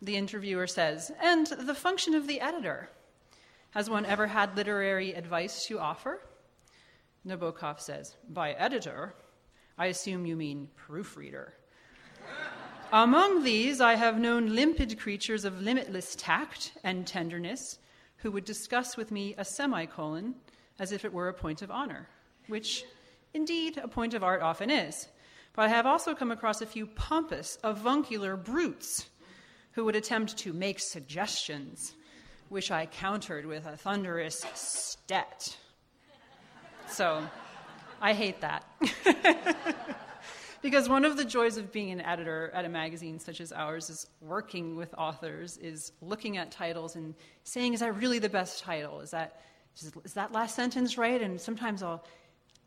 [0.00, 2.90] the interviewer says, and the function of the editor.
[3.70, 6.20] Has one ever had literary advice to offer?
[7.24, 9.14] Nabokov says, By editor,
[9.78, 11.54] I assume you mean proofreader.
[12.92, 17.78] Among these, I have known limpid creatures of limitless tact and tenderness
[18.22, 20.34] who would discuss with me a semicolon
[20.78, 22.08] as if it were a point of honor,
[22.46, 22.84] which
[23.34, 25.08] indeed a point of art often is.
[25.54, 29.06] But I have also come across a few pompous, avuncular brutes
[29.72, 31.94] who would attempt to make suggestions
[32.48, 35.56] which I countered with a thunderous stet.
[36.88, 37.26] So
[38.00, 38.64] I hate that.
[40.62, 43.90] because one of the joys of being an editor at a magazine such as ours
[43.90, 48.62] is working with authors, is looking at titles and saying, is that really the best
[48.62, 49.00] title?
[49.00, 49.42] Is that,
[50.04, 51.20] is that last sentence right?
[51.20, 52.04] And sometimes I'll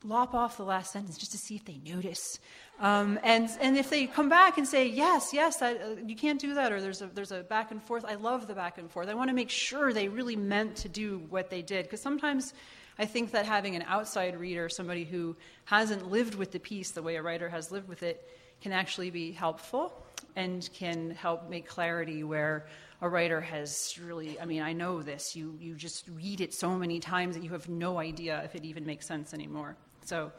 [0.04, 2.40] lop off the last sentence just to see if they notice.
[2.80, 6.40] Um, and, and if they come back and say, yes, yes, that, uh, you can't
[6.40, 8.92] do that, or there's a, there's a back and forth, I love the back and
[8.92, 9.08] forth.
[9.08, 11.86] I want to make sure they really meant to do what they did.
[11.86, 12.54] Because sometimes
[12.98, 17.02] I think that having an outside reader, somebody who hasn't lived with the piece the
[17.02, 18.30] way a writer has lived with it,
[18.62, 19.94] can actually be helpful
[20.36, 22.68] and can help make clarity where
[23.02, 26.76] a writer has really i mean i know this you, you just read it so
[26.76, 30.32] many times that you have no idea if it even makes sense anymore so,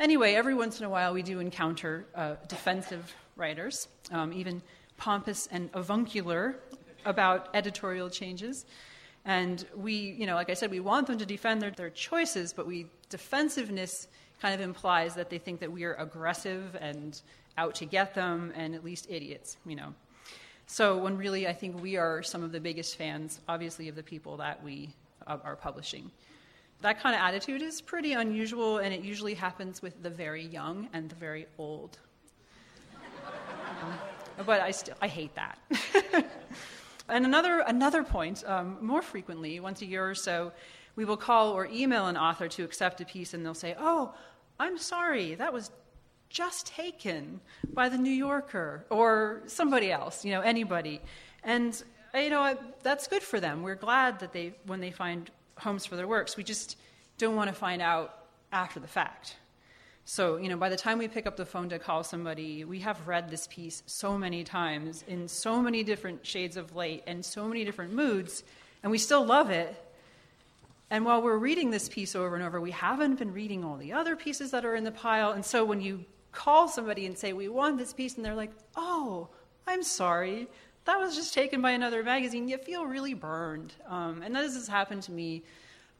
[0.00, 4.62] anyway, every once in a while we do encounter uh, defensive writers, um, even
[4.96, 6.56] pompous and avuncular
[7.04, 8.64] about editorial changes.
[9.26, 12.52] And we, you know, like I said, we want them to defend their, their choices,
[12.52, 14.06] but we defensiveness
[14.40, 17.20] kind of implies that they think that we are aggressive and
[17.58, 19.94] out to get them and at least idiots, you know.
[20.68, 24.02] So when really I think we are some of the biggest fans, obviously, of the
[24.02, 24.90] people that we
[25.26, 26.10] uh, are publishing.
[26.82, 30.88] That kind of attitude is pretty unusual, and it usually happens with the very young
[30.92, 31.98] and the very old.
[34.46, 35.58] but I, still, I hate that.
[37.08, 40.52] and another, another point, um, more frequently, once a year or so,
[40.96, 44.14] we will call or email an author to accept a piece, and they'll say, Oh,
[44.58, 45.70] I'm sorry, that was
[46.28, 47.40] just taken
[47.72, 51.00] by the New Yorker or somebody else, you know, anybody.
[51.44, 51.80] And,
[52.14, 53.62] uh, you know, that's good for them.
[53.62, 56.76] We're glad that they, when they find homes for their works, we just
[57.18, 59.36] don't want to find out after the fact.
[60.08, 62.78] So, you know, by the time we pick up the phone to call somebody, we
[62.78, 67.24] have read this piece so many times in so many different shades of light and
[67.24, 68.44] so many different moods,
[68.84, 69.74] and we still love it.
[70.90, 73.94] And while we're reading this piece over and over, we haven't been reading all the
[73.94, 75.32] other pieces that are in the pile.
[75.32, 78.52] And so when you call somebody and say, We want this piece, and they're like,
[78.76, 79.28] Oh,
[79.66, 80.46] I'm sorry.
[80.84, 82.46] That was just taken by another magazine.
[82.46, 83.74] You feel really burned.
[83.88, 85.42] Um, and this has happened to me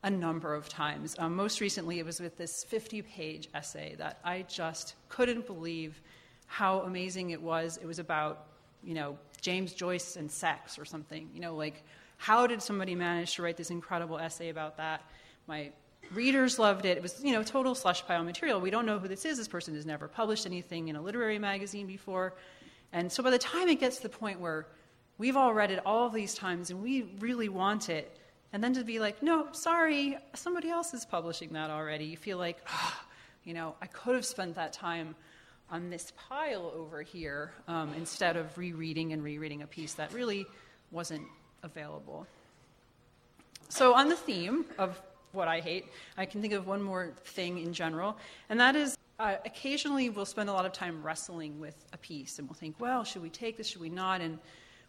[0.06, 1.16] a number of times.
[1.18, 6.00] Um, most recently, it was with this 50 page essay that I just couldn't believe
[6.46, 7.76] how amazing it was.
[7.76, 8.46] It was about,
[8.84, 11.28] you know, James Joyce and sex or something.
[11.34, 11.82] You know, like,
[12.18, 15.02] how did somebody manage to write this incredible essay about that?
[15.48, 15.72] My
[16.14, 16.96] readers loved it.
[16.96, 18.60] It was, you know, total slush pile material.
[18.60, 19.38] We don't know who this is.
[19.38, 22.36] This person has never published anything in a literary magazine before.
[22.92, 24.68] And so by the time it gets to the point where
[25.18, 28.16] we've all read it all these times and we really want it,
[28.52, 32.04] and then to be like, no, sorry, somebody else is publishing that already.
[32.04, 33.00] You feel like, oh,
[33.44, 35.14] you know, I could have spent that time
[35.70, 40.46] on this pile over here um, instead of rereading and rereading a piece that really
[40.90, 41.26] wasn't
[41.62, 42.26] available.
[43.68, 45.00] So, on the theme of
[45.32, 48.16] what I hate, I can think of one more thing in general,
[48.48, 52.38] and that is uh, occasionally we'll spend a lot of time wrestling with a piece,
[52.38, 54.20] and we'll think, well, should we take this, should we not?
[54.20, 54.38] And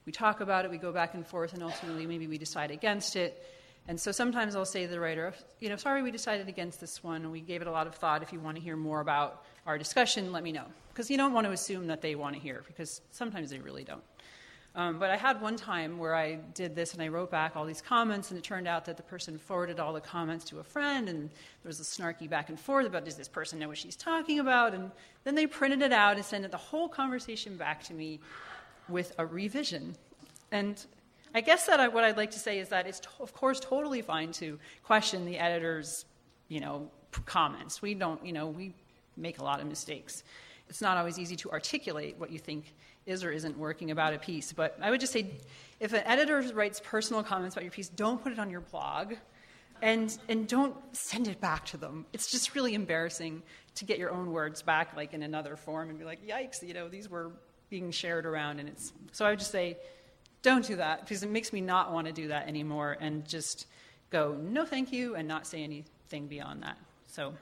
[0.07, 3.17] we talk about it, we go back and forth, and ultimately maybe we decide against
[3.17, 3.43] it.
[3.89, 7.03] And so sometimes I'll say to the writer, you know, sorry we decided against this
[7.03, 8.23] one, we gave it a lot of thought.
[8.23, 10.63] If you want to hear more about our discussion, let me know.
[10.93, 13.83] Because you don't want to assume that they want to hear, because sometimes they really
[13.83, 14.01] don't.
[14.75, 17.65] Um, but I had one time where I did this and I wrote back all
[17.65, 20.63] these comments, and it turned out that the person forwarded all the comments to a
[20.63, 23.77] friend, and there was a snarky back and forth about does this person know what
[23.77, 24.73] she's talking about?
[24.73, 24.89] And
[25.25, 28.21] then they printed it out and sent the whole conversation back to me
[28.89, 29.95] with a revision.
[30.51, 30.83] And
[31.33, 33.59] I guess that I, what I'd like to say is that it's, to, of course,
[33.59, 36.05] totally fine to question the editor's,
[36.47, 36.89] you know,
[37.25, 37.81] comments.
[37.81, 38.73] We don't, you know, we
[39.15, 40.23] make a lot of mistakes.
[40.69, 42.73] It's not always easy to articulate what you think
[43.05, 44.51] is or isn't working about a piece.
[44.51, 45.31] But I would just say
[45.79, 49.13] if an editor writes personal comments about your piece, don't put it on your blog
[49.81, 52.05] and, and don't send it back to them.
[52.13, 53.43] It's just really embarrassing
[53.75, 56.73] to get your own words back, like in another form, and be like, yikes, you
[56.73, 57.31] know, these were
[57.69, 58.59] being shared around.
[58.59, 59.77] And it's, so I would just say,
[60.41, 63.67] don't do that because it makes me not want to do that anymore and just
[64.09, 66.77] go, no, thank you, and not say anything beyond that.
[67.07, 67.33] So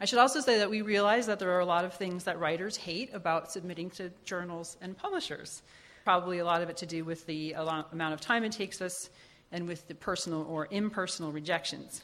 [0.00, 2.38] I should also say that we realize that there are a lot of things that
[2.38, 5.62] writers hate about submitting to journals and publishers.
[6.04, 9.10] Probably a lot of it to do with the amount of time it takes us
[9.52, 12.02] and with the personal or impersonal rejections.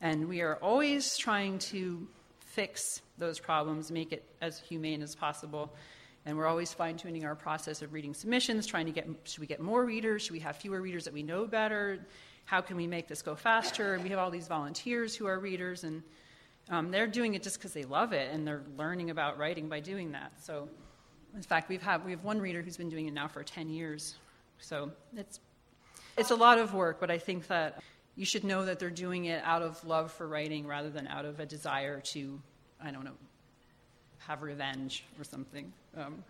[0.00, 2.08] And we are always trying to
[2.40, 5.72] fix those problems, make it as humane as possible.
[6.26, 9.46] And we're always fine tuning our process of reading submissions, trying to get should we
[9.46, 10.22] get more readers?
[10.22, 12.04] Should we have fewer readers that we know better?
[12.44, 13.94] How can we make this go faster?
[13.94, 16.02] And we have all these volunteers who are readers, and
[16.68, 19.80] um, they're doing it just because they love it and they're learning about writing by
[19.80, 20.32] doing that.
[20.42, 20.68] So,
[21.34, 23.68] in fact, we've had, we have one reader who's been doing it now for 10
[23.68, 24.16] years.
[24.58, 25.38] So it's,
[26.16, 27.82] it's a lot of work, but I think that
[28.16, 31.24] you should know that they're doing it out of love for writing rather than out
[31.24, 32.40] of a desire to,
[32.82, 33.16] I don't know,
[34.26, 35.72] have revenge or something.
[35.96, 36.22] Um,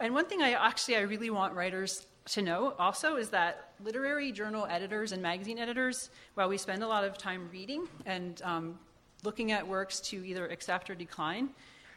[0.00, 4.32] and one thing I actually I really want writers to know also is that literary
[4.32, 8.78] journal editors and magazine editors, while we spend a lot of time reading and um,
[9.24, 11.50] looking at works to either accept or decline,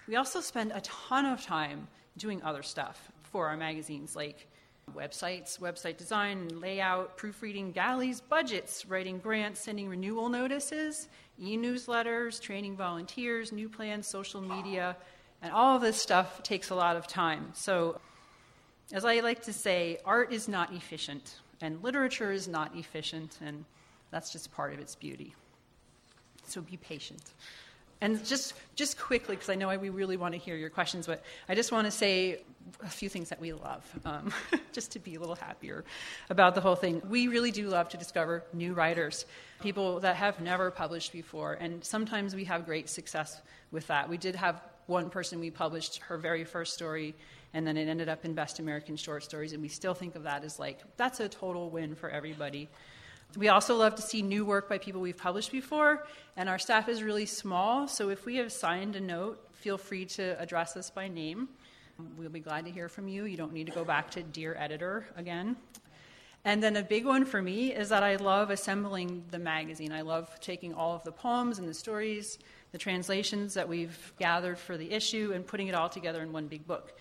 [0.08, 1.88] we also spend a ton of time
[2.18, 4.48] doing other stuff for our magazines, like
[4.93, 11.08] websites, website design, layout, proofreading galleys, budgets, writing grants, sending renewal notices,
[11.39, 14.95] e newsletters, training volunteers, new plans, social media,
[15.41, 17.52] and all this stuff takes a lot of time.
[17.54, 18.00] So,
[18.93, 23.66] as I like to say, art is not efficient, and literature is not efficient, and
[24.12, 25.34] that's just part of its beauty.
[26.47, 27.34] So be patient.
[28.02, 31.24] And just, just quickly, because I know we really want to hear your questions, but
[31.48, 32.41] I just want to say
[32.84, 34.34] a few things that we love, um,
[34.74, 35.86] just to be a little happier
[36.30, 37.02] about the whole thing.
[37.08, 39.26] We really do love to discover new writers,
[39.62, 43.41] people that have never published before, and sometimes we have great success
[43.72, 44.10] with that.
[44.10, 47.16] We did have one person we published her very first story,
[47.54, 50.24] and then it ended up in Best American Short Stories, and we still think of
[50.24, 52.68] that as like, that's a total win for everybody.
[53.38, 56.07] We also love to see new work by people we've published before,
[56.38, 60.05] and our staff is really small, so if we have signed a note, feel free
[60.05, 61.49] to address us by name.
[62.17, 63.25] We'll be glad to hear from you.
[63.25, 65.57] You don't need to go back to Dear Editor again.
[66.45, 69.91] And then a big one for me is that I love assembling the magazine.
[69.91, 72.38] I love taking all of the poems and the stories,
[72.71, 76.47] the translations that we've gathered for the issue, and putting it all together in one
[76.47, 76.97] big book.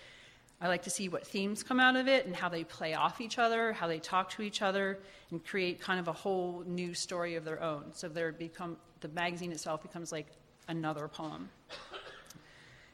[0.61, 3.21] I like to see what themes come out of it and how they play off
[3.21, 4.99] each other, how they talk to each other,
[5.31, 7.93] and create kind of a whole new story of their own.
[7.93, 10.27] So become the magazine itself becomes like
[10.69, 11.51] another poem.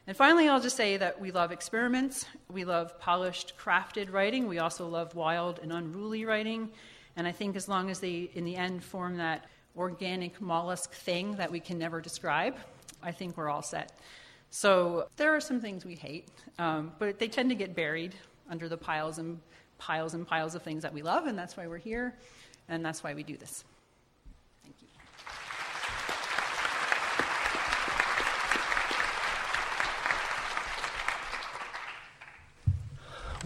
[0.07, 2.25] And finally, I'll just say that we love experiments.
[2.51, 4.47] We love polished, crafted writing.
[4.47, 6.69] We also love wild and unruly writing.
[7.15, 9.45] And I think as long as they, in the end, form that
[9.77, 12.55] organic mollusk thing that we can never describe,
[13.03, 13.97] I think we're all set.
[14.53, 16.27] So there are some things we hate,
[16.59, 18.13] um, but they tend to get buried
[18.49, 19.39] under the piles and
[19.77, 22.13] piles and piles of things that we love, and that's why we're here,
[22.67, 23.63] and that's why we do this.
[24.61, 24.87] Thank you.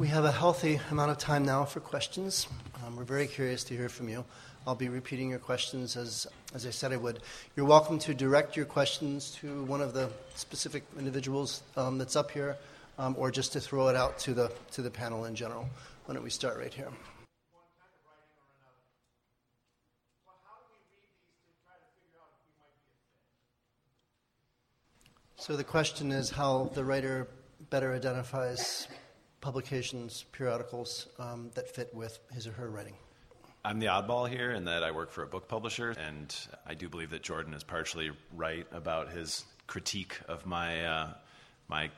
[0.01, 2.47] We have a healthy amount of time now for questions.
[2.83, 4.25] Um, we're very curious to hear from you.
[4.67, 7.19] I'll be repeating your questions as, as I said I would.
[7.55, 12.31] You're welcome to direct your questions to one of the specific individuals um, that's up
[12.31, 12.57] here,
[12.97, 15.69] um, or just to throw it out to the, to the panel in general.
[16.05, 16.87] Why don't we start right here?
[25.35, 27.27] So the question is how the writer
[27.69, 28.87] better identifies
[29.41, 32.95] publications, periodicals um, that fit with his or her writing.
[33.65, 36.33] I'm the oddball here in that I work for a book publisher, and
[36.67, 41.07] I do believe that Jordan is partially right about his critique of my uh,
[41.67, 41.89] my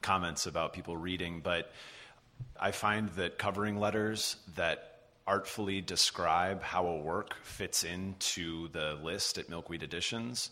[0.00, 1.42] comments about people reading.
[1.44, 1.70] But
[2.58, 9.36] I find that covering letters that artfully describe how a work fits into the list
[9.36, 10.48] at Milkweed Editions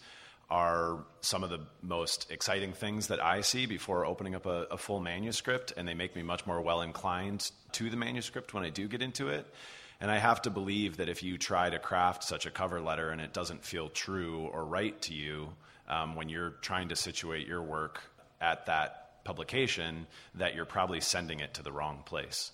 [0.51, 4.77] are some of the most exciting things that I see before opening up a, a
[4.77, 8.69] full manuscript, and they make me much more well inclined to the manuscript when I
[8.69, 9.47] do get into it.
[10.03, 13.11] And I have to believe that if you try to craft such a cover letter
[13.11, 15.51] and it doesn't feel true or right to you
[15.89, 18.03] um, when you're trying to situate your work
[18.41, 22.51] at that publication, that you're probably sending it to the wrong place.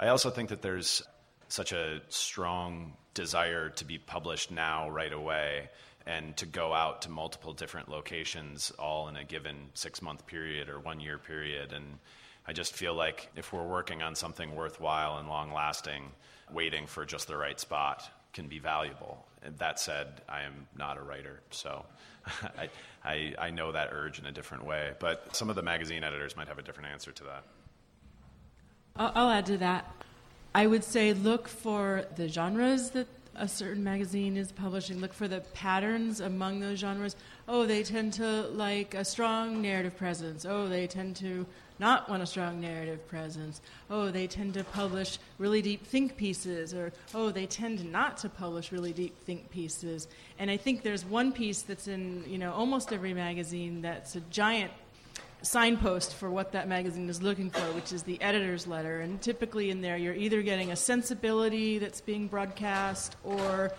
[0.00, 1.00] I also think that there's
[1.46, 5.68] such a strong desire to be published now, right away,
[6.06, 10.68] and to go out to multiple different locations all in a given six month period
[10.68, 11.72] or one year period.
[11.72, 12.00] And
[12.48, 16.10] I just feel like if we're working on something worthwhile and long lasting,
[16.52, 19.24] waiting for just the right spot can be valuable.
[19.42, 21.84] And that said, I am not a writer, so
[22.58, 22.68] I,
[23.04, 24.92] I, I know that urge in a different way.
[24.98, 27.44] But some of the magazine editors might have a different answer to that.
[28.96, 29.90] I'll, I'll add to that.
[30.54, 35.28] I would say look for the genres that a certain magazine is publishing, look for
[35.28, 37.14] the patterns among those genres.
[37.46, 40.44] Oh, they tend to like a strong narrative presence.
[40.44, 41.46] Oh, they tend to
[41.78, 43.60] not want a strong narrative presence.
[43.90, 48.28] Oh, they tend to publish really deep think pieces, or oh, they tend not to
[48.28, 50.08] publish really deep think pieces.
[50.38, 54.20] And I think there's one piece that's in you know almost every magazine that's a
[54.20, 54.72] giant
[55.42, 59.00] signpost for what that magazine is looking for, which is the editor's letter.
[59.00, 63.72] And typically in there, you're either getting a sensibility that's being broadcast or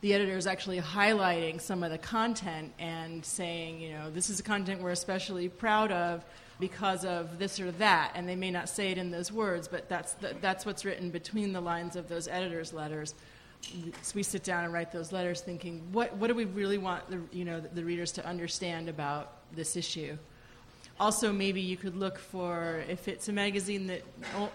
[0.00, 4.42] the editor is actually highlighting some of the content and saying, you know, this is
[4.42, 6.24] content we're especially proud of
[6.60, 8.12] because of this or that.
[8.14, 11.10] And they may not say it in those words, but that's, the, that's what's written
[11.10, 13.14] between the lines of those editor's letters.
[14.02, 17.08] So we sit down and write those letters thinking, what, what do we really want
[17.10, 20.18] the, you know, the readers to understand about this issue?
[21.00, 24.02] Also, maybe you could look for if it's a magazine that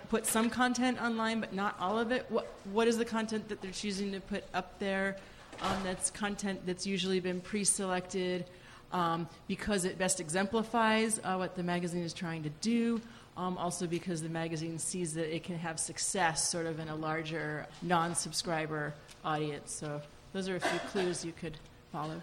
[0.09, 2.25] puts some content online but not all of it.
[2.29, 5.17] What what is the content that they're choosing to put up there?
[5.61, 8.45] Um, that's content that's usually been pre-selected
[8.91, 13.01] um, because it best exemplifies uh, what the magazine is trying to do.
[13.37, 16.95] Um, also, because the magazine sees that it can have success sort of in a
[16.95, 19.71] larger non-subscriber audience.
[19.73, 20.01] So
[20.33, 21.57] those are a few clues you could
[21.91, 22.21] follow.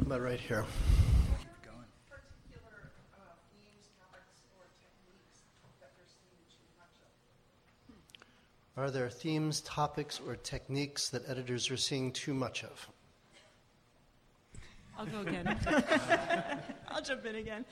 [0.00, 0.64] About right here.
[8.78, 12.88] Are there themes, topics, or techniques that editors are seeing too much of?
[14.98, 15.56] I'll go again.
[16.88, 17.64] I'll jump in again.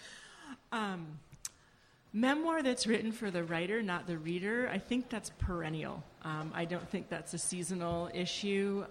[0.71, 1.07] Um,
[2.13, 6.05] memoir that's written for the writer, not the reader, I think that's perennial.
[6.23, 8.85] Um, I don't think that's a seasonal issue.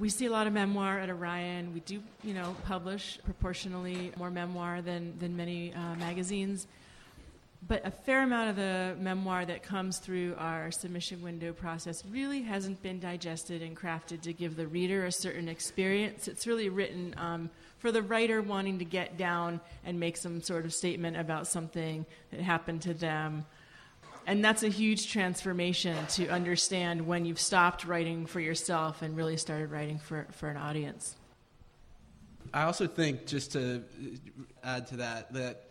[0.00, 1.74] We see a lot of memoir at Orion.
[1.74, 6.66] We do, you know, publish proportionally more memoir than, than many uh, magazines
[7.66, 12.42] but a fair amount of the memoir that comes through our submission window process really
[12.42, 16.28] hasn't been digested and crafted to give the reader a certain experience.
[16.28, 20.64] It's really written um, for the writer wanting to get down and make some sort
[20.64, 23.44] of statement about something that happened to them.
[24.26, 29.36] And that's a huge transformation to understand when you've stopped writing for yourself and really
[29.36, 31.16] started writing for, for an audience.
[32.54, 33.82] I also think, just to
[34.62, 35.67] add to that, that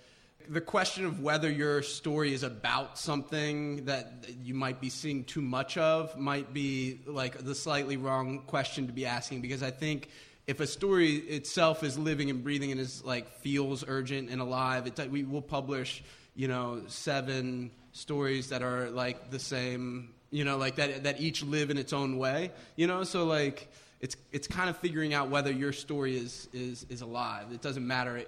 [0.49, 5.41] the question of whether your story is about something that you might be seeing too
[5.41, 10.09] much of might be like the slightly wrong question to be asking because I think
[10.45, 14.87] if a story itself is living and breathing and is like feels urgent and alive,
[14.87, 16.03] it, we will publish
[16.35, 21.43] you know seven stories that are like the same you know like that that each
[21.43, 23.03] live in its own way you know?
[23.03, 23.69] So like
[23.99, 27.51] it's it's kind of figuring out whether your story is is is alive.
[27.51, 28.23] It doesn't matter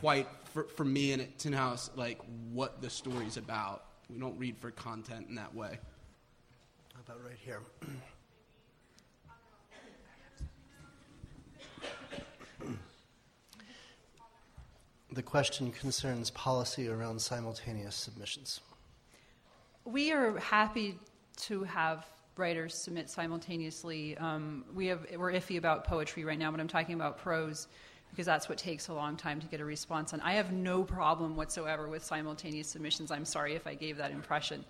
[0.00, 2.20] quite for, for me and at Tin House like
[2.52, 3.84] what the story's about.
[4.08, 5.78] We don't read for content in that way.
[6.94, 7.60] How about right here?
[15.12, 18.60] the question concerns policy around simultaneous submissions.
[19.84, 20.98] We are happy
[21.42, 22.06] to have
[22.40, 24.16] writers submit simultaneously.
[24.18, 27.68] Um, we have, we're iffy about poetry right now, but I'm talking about prose
[28.10, 30.20] because that's what takes a long time to get a response on.
[30.20, 33.12] I have no problem whatsoever with simultaneous submissions.
[33.12, 34.64] I'm sorry if I gave that impression.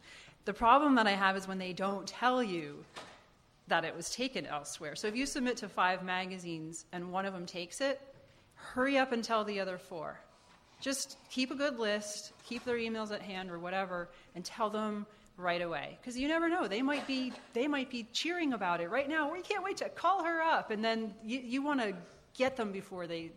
[0.45, 2.85] The problem that I have is when they don't tell you
[3.69, 4.97] that it was taken elsewhere.
[4.97, 8.01] So if you submit to five magazines and one of them takes it,
[8.55, 10.21] hurry up and tell the other four.
[10.81, 15.07] Just keep a good list, keep their emails at hand or whatever, and tell them
[15.41, 15.99] right away.
[16.01, 18.91] Because you never know they might be they might be cheering about it.
[18.91, 21.95] Right now we can't wait to call her up and then you, you want to
[22.37, 23.33] get them before they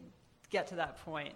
[0.50, 1.34] get to that point.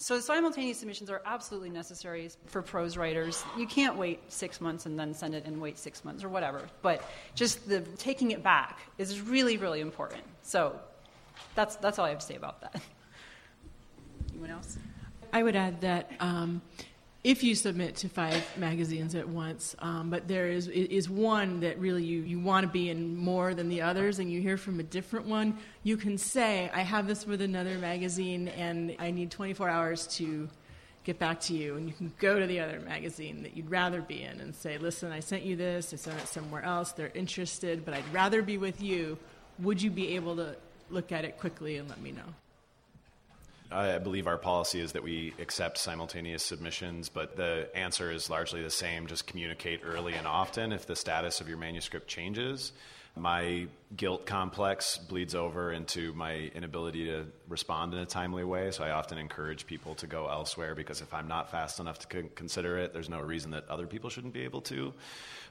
[0.00, 3.42] So simultaneous submissions are absolutely necessary for prose writers.
[3.56, 6.62] You can't wait six months and then send it and wait six months or whatever
[6.82, 7.02] but
[7.34, 10.22] just the taking it back is really really important.
[10.42, 10.78] So
[11.54, 12.80] that's that's all i have to say about that.
[14.30, 14.76] Anyone else?
[15.32, 16.62] I would add that um,
[17.24, 21.78] if you submit to five magazines at once, um, but there is is one that
[21.78, 24.78] really you, you want to be in more than the others, and you hear from
[24.78, 29.32] a different one, you can say, "I have this with another magazine, and I need
[29.32, 30.48] 24 hours to
[31.02, 34.00] get back to you." And you can go to the other magazine that you'd rather
[34.00, 35.92] be in and say, "Listen, I sent you this.
[35.92, 36.92] I sent it somewhere else.
[36.92, 39.18] They're interested, but I'd rather be with you.
[39.58, 40.54] Would you be able to
[40.88, 42.34] look at it quickly and let me know?"
[43.70, 48.62] I believe our policy is that we accept simultaneous submissions, but the answer is largely
[48.62, 49.06] the same.
[49.06, 52.72] Just communicate early and often if the status of your manuscript changes.
[53.14, 58.84] My guilt complex bleeds over into my inability to respond in a timely way, so
[58.84, 62.78] I often encourage people to go elsewhere because if I'm not fast enough to consider
[62.78, 64.94] it, there's no reason that other people shouldn't be able to.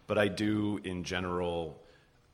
[0.07, 1.77] But I do, in general,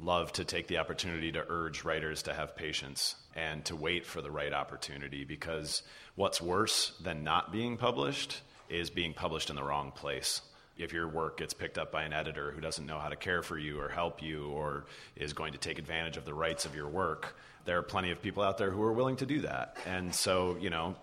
[0.04, 4.22] love to take the opportunity to urge writers to have patience and to wait for
[4.22, 5.82] the right opportunity because
[6.16, 10.42] what's worse than not being published is being published in the wrong place.
[10.78, 13.44] If your work gets picked up by an editor who doesn't know how to care
[13.44, 14.86] for you or help you or
[15.16, 17.36] is going to take advantage of the rights of your work,
[17.66, 19.78] there are plenty of people out there who are willing to do that.
[19.86, 20.96] And so, you know,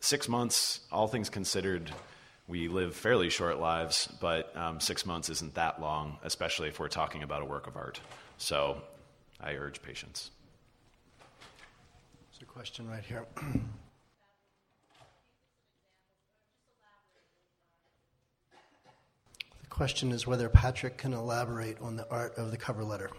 [0.00, 1.90] six months, all things considered,
[2.46, 6.88] we live fairly short lives, but um, six months isn't that long, especially if we're
[6.88, 8.00] talking about a work of art.
[8.38, 8.80] So
[9.40, 10.30] I urge patience.
[12.30, 13.26] There's a question right here.
[19.60, 23.10] the question is whether Patrick can elaborate on the art of the cover letter.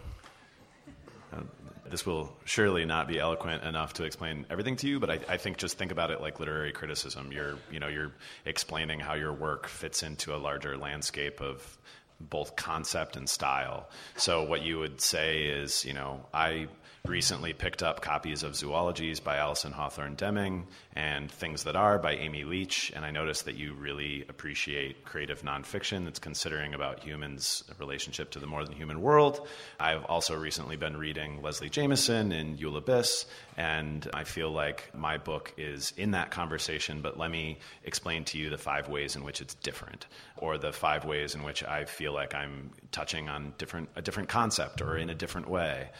[1.34, 1.42] Uh,
[1.90, 5.36] this will surely not be eloquent enough to explain everything to you, but I, I,
[5.36, 7.30] think just think about it like literary criticism.
[7.30, 8.12] You're, you know, you're
[8.46, 11.78] explaining how your work fits into a larger landscape of
[12.20, 13.88] both concept and style.
[14.16, 16.68] So what you would say is, you know, I
[17.06, 22.12] recently picked up copies of Zoologies by Alison Hawthorne Deming and Things That Are by
[22.12, 27.64] Amy Leach, and I noticed that you really appreciate creative nonfiction that's considering about humans'
[27.78, 29.46] relationship to the more than human world.
[29.78, 33.24] I've also recently been reading Leslie Jamison in Eula Biss,
[33.56, 38.38] and I feel like my book is in that conversation, but let me explain to
[38.38, 41.86] you the five ways in which it's different, or the five ways in which I
[41.86, 45.90] feel like I'm touching on different, a different concept or in a different way.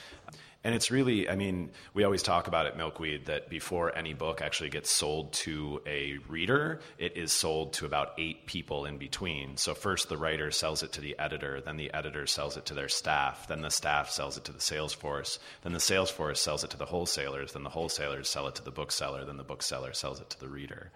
[0.63, 4.43] And it's really, I mean, we always talk about at Milkweed that before any book
[4.43, 9.57] actually gets sold to a reader, it is sold to about eight people in between.
[9.57, 12.75] So first the writer sells it to the editor, then the editor sells it to
[12.75, 16.43] their staff, then the staff sells it to the sales force, then the sales force
[16.43, 19.43] sells it to the wholesalers, then the wholesalers sell it to the bookseller, then the
[19.43, 20.91] bookseller sells it to the reader.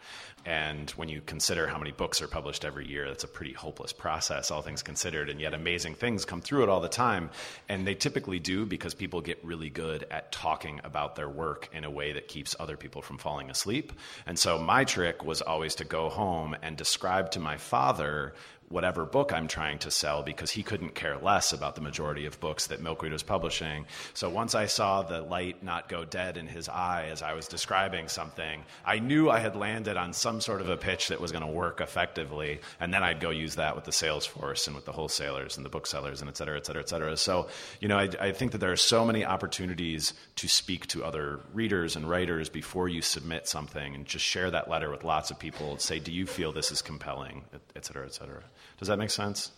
[0.44, 3.94] And when you consider how many books are published every year, that's a pretty hopeless
[3.94, 5.30] process, all things considered.
[5.30, 7.30] And yet amazing things come through it all the time.
[7.68, 11.68] And they typically do because people get really really good at talking about their work
[11.72, 13.92] in a way that keeps other people from falling asleep.
[14.26, 18.34] And so my trick was always to go home and describe to my father
[18.74, 22.40] whatever book I'm trying to sell because he couldn't care less about the majority of
[22.40, 23.86] books that Milkweed was publishing.
[24.14, 27.46] So once I saw the light not go dead in his eye as I was
[27.46, 31.30] describing something, I knew I had landed on some sort of a pitch that was
[31.30, 32.60] going to work effectively.
[32.80, 35.64] And then I'd go use that with the sales force and with the wholesalers and
[35.64, 37.16] the booksellers and et cetera, et cetera, et cetera.
[37.16, 37.46] So,
[37.80, 41.38] you know, I, I think that there are so many opportunities to speak to other
[41.52, 45.38] readers and writers before you submit something and just share that letter with lots of
[45.38, 45.70] people.
[45.70, 47.44] And say, do you feel this is compelling,
[47.76, 48.42] et cetera, et cetera.
[48.78, 49.52] Does that make sense?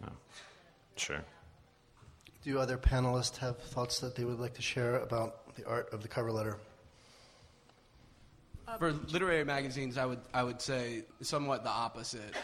[0.00, 0.08] No.
[0.96, 1.24] Sure.
[2.44, 6.02] Do other panelists have thoughts that they would like to share about the art of
[6.02, 6.56] the cover letter?
[8.66, 12.34] Uh, for literary magazines, I would I would say somewhat the opposite.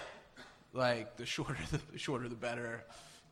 [0.72, 1.56] Like the shorter
[1.92, 2.84] the shorter the better.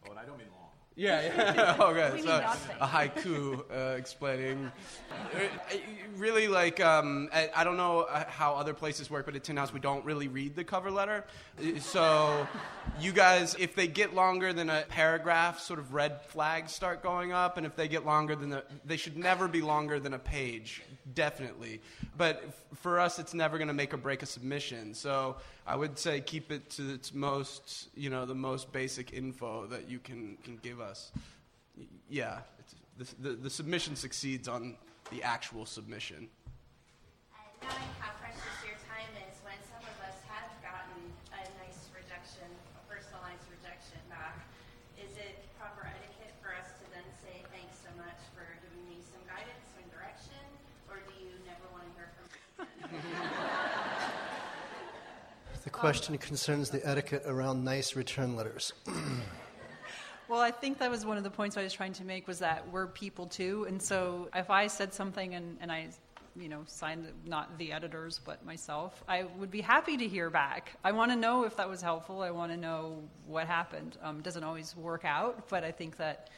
[0.07, 0.66] Oh, and I don't mean long.
[0.97, 1.21] Yeah,
[1.55, 1.77] yeah.
[1.81, 4.73] okay, so a haiku uh, explaining.
[5.13, 5.77] Uh,
[6.17, 9.59] really, like, um, I, I, don't know uh, how other places work, but at Tin
[9.59, 11.27] House, we don't really read the cover letter.
[11.59, 12.49] Uh, so,
[12.99, 17.31] you guys, if they get longer than a paragraph, sort of red flags start going
[17.31, 20.19] up, and if they get longer than a, they should never be longer than a
[20.19, 20.83] page,
[21.15, 21.81] definitely.
[22.17, 24.95] But f- for us, it's never going to make or break a submission.
[24.95, 25.37] So,
[25.67, 29.89] I would say keep it to its most, you know, the most basic info that
[29.91, 31.11] you can, can give us.
[32.09, 32.39] Yeah,
[32.99, 34.77] the, the, the submission succeeds on
[35.11, 36.29] the actual submission.
[37.63, 40.99] knowing how precious your time is, when some of us have gotten
[41.35, 42.47] a nice rejection,
[42.79, 44.47] a personalized rejection back,
[44.97, 49.03] is it proper etiquette for us to then say thanks so much for giving me
[49.05, 50.43] some guidance and direction,
[50.89, 52.86] or do you never want to hear from me?
[55.65, 58.73] The question concerns the etiquette around nice return letters.
[60.29, 62.39] well, I think that was one of the points I was trying to make was
[62.39, 65.89] that we're people too, and so if I said something and, and I
[66.39, 70.77] you know, signed not the editors but myself, I would be happy to hear back.
[70.85, 72.23] I want to know if that was helpful.
[72.23, 73.97] I want to know what happened.
[74.03, 76.31] Um, doesn't always work out, but I think that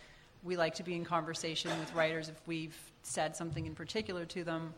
[0.43, 4.45] we like to be in conversation with writers if we've said something in particular to
[4.45, 4.73] them.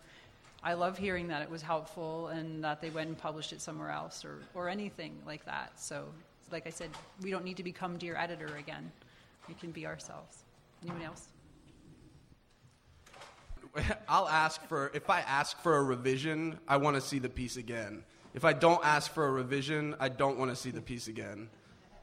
[0.63, 3.91] I love hearing that it was helpful and that they went and published it somewhere
[3.91, 5.73] else or, or anything like that.
[5.77, 6.05] So,
[6.53, 6.91] like I said,
[7.23, 8.93] we don't need to become Dear Editor again.
[9.49, 10.45] We can be ourselves.
[10.83, 11.29] Anyone else?
[14.09, 17.57] I'll ask for, if I ask for a revision, I want to see the piece
[17.57, 18.03] again.
[18.35, 21.49] If I don't ask for a revision, I don't want to see the piece again.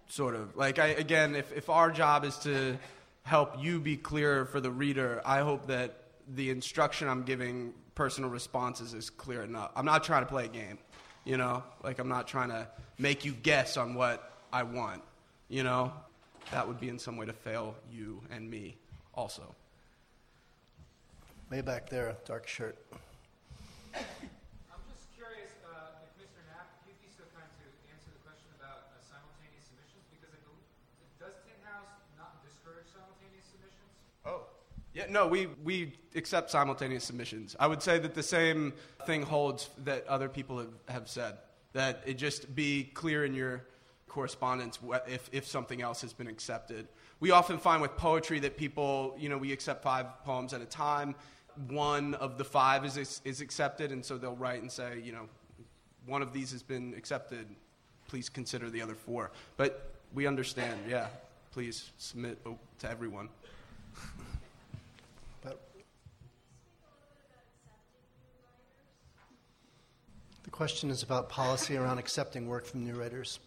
[0.07, 0.55] Sort of.
[0.55, 2.77] Like, I, again, if, if our job is to
[3.23, 8.29] help you be clearer for the reader, I hope that the instruction I'm giving personal
[8.29, 9.71] responses is clear enough.
[9.75, 10.77] I'm not trying to play a game,
[11.25, 11.63] you know?
[11.83, 12.67] Like, I'm not trying to
[12.97, 15.01] make you guess on what I want,
[15.49, 15.93] you know?
[16.51, 18.77] That would be in some way to fail you and me
[19.13, 19.55] also.
[21.49, 22.77] Way back there, dark shirt.
[34.97, 37.55] Yeah, no, we, we accept simultaneous submissions.
[37.59, 38.73] I would say that the same
[39.05, 41.37] thing holds that other people have, have said.
[41.73, 43.63] That it just be clear in your
[44.07, 46.87] correspondence if, if something else has been accepted.
[47.19, 50.65] We often find with poetry that people, you know, we accept five poems at a
[50.65, 51.13] time.
[51.67, 55.29] One of the five is, is accepted, and so they'll write and say, you know,
[56.07, 57.45] one of these has been accepted.
[58.07, 59.29] Please consider the other four.
[59.57, 61.09] But we understand, yeah,
[61.51, 63.29] please submit oh, to everyone.
[70.57, 73.39] question is about policy around accepting work from new writers.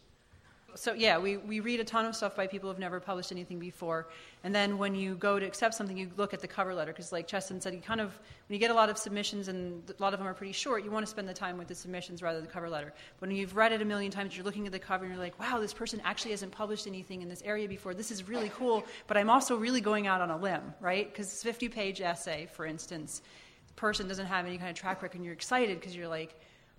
[0.77, 3.59] So, yeah, we, we read a ton of stuff by people who've never published anything
[3.59, 4.07] before.
[4.45, 6.93] And then when you go to accept something, you look at the cover letter.
[6.93, 9.83] Because, like Cheston said, you kind of, when you get a lot of submissions and
[9.91, 11.75] a lot of them are pretty short, you want to spend the time with the
[11.75, 12.93] submissions rather than the cover letter.
[13.19, 15.21] But when you've read it a million times, you're looking at the cover and you're
[15.21, 17.93] like, wow, this person actually hasn't published anything in this area before.
[17.93, 18.85] This is really cool.
[19.09, 21.13] But I'm also really going out on a limb, right?
[21.13, 23.23] Because it's a 50 page essay, for instance.
[23.67, 26.37] The person doesn't have any kind of track record, and you're excited because you're like,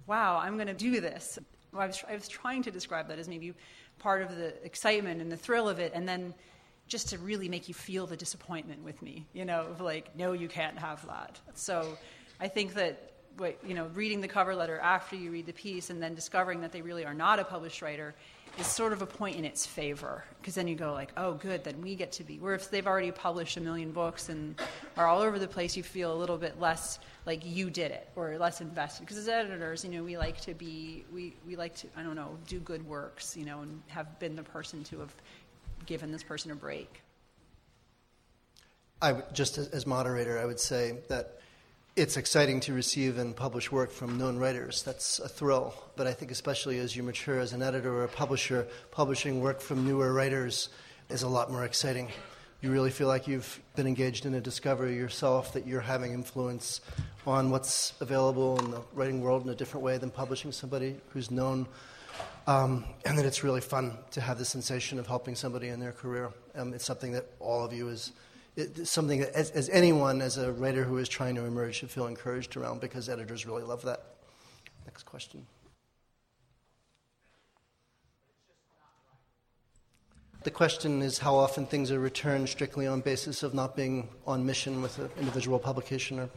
[0.08, 1.40] wow, I'm going to do this.
[1.74, 3.54] I was, I was trying to describe that as maybe
[4.00, 6.34] part of the excitement and the thrill of it, and then
[6.88, 10.34] just to really make you feel the disappointment with me, you know, of like, no,
[10.34, 11.40] you can't have that.
[11.54, 11.98] So
[12.40, 13.14] I think that,
[13.66, 16.74] you know, reading the cover letter after you read the piece and then discovering that
[16.74, 18.14] they really are not a published writer
[18.60, 21.64] is sort of a point in its favor because then you go like oh good
[21.64, 24.60] then we get to be where if they've already published a million books and
[24.98, 28.10] are all over the place you feel a little bit less like you did it
[28.16, 29.02] or less invested.
[29.02, 32.16] Because as editors you know we like to be we, we like to i don't
[32.16, 35.14] know do good works you know and have been the person to have
[35.86, 37.02] given this person a break.
[39.02, 41.41] I would, just as, as moderator, I would say that
[41.96, 44.82] it's exciting to receive and publish work from known writers.
[44.84, 45.74] That's a thrill.
[45.98, 49.60] But I think, especially as you mature as an editor or a publisher, publishing work
[49.60, 50.70] from newer writers
[51.10, 52.08] is a lot more exciting.
[52.62, 56.80] You really feel like you've been engaged in a discovery yourself, that you're having influence
[57.28, 61.30] on what's available in the writing world in a different way than publishing somebody who's
[61.30, 61.68] known.
[62.48, 65.92] Um, and that it's really fun to have the sensation of helping somebody in their
[65.92, 66.32] career.
[66.56, 68.14] Um, it's something that all of you is
[68.84, 72.08] something that, as, as anyone, as a writer who is trying to emerge, should feel
[72.08, 74.04] encouraged around because editors really love that.
[74.86, 75.46] Next question.
[80.44, 84.44] The question is how often things are returned strictly on basis of not being on
[84.44, 86.30] mission with an individual publication or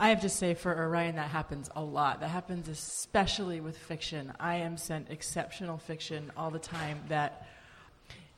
[0.00, 2.20] I have to say, for Orion, that happens a lot.
[2.20, 4.32] That happens especially with fiction.
[4.38, 7.48] I am sent exceptional fiction all the time that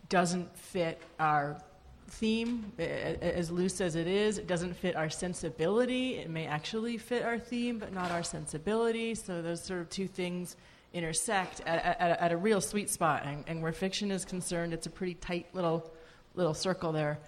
[0.09, 1.61] doesn't fit our
[2.09, 4.39] theme, as loose as it is.
[4.39, 6.17] It doesn't fit our sensibility.
[6.17, 9.15] It may actually fit our theme, but not our sensibility.
[9.15, 10.57] So those sort of two things
[10.93, 13.23] intersect at, at, at a real sweet spot.
[13.25, 15.91] And, and where fiction is concerned, it's a pretty tight little
[16.35, 17.19] little circle there.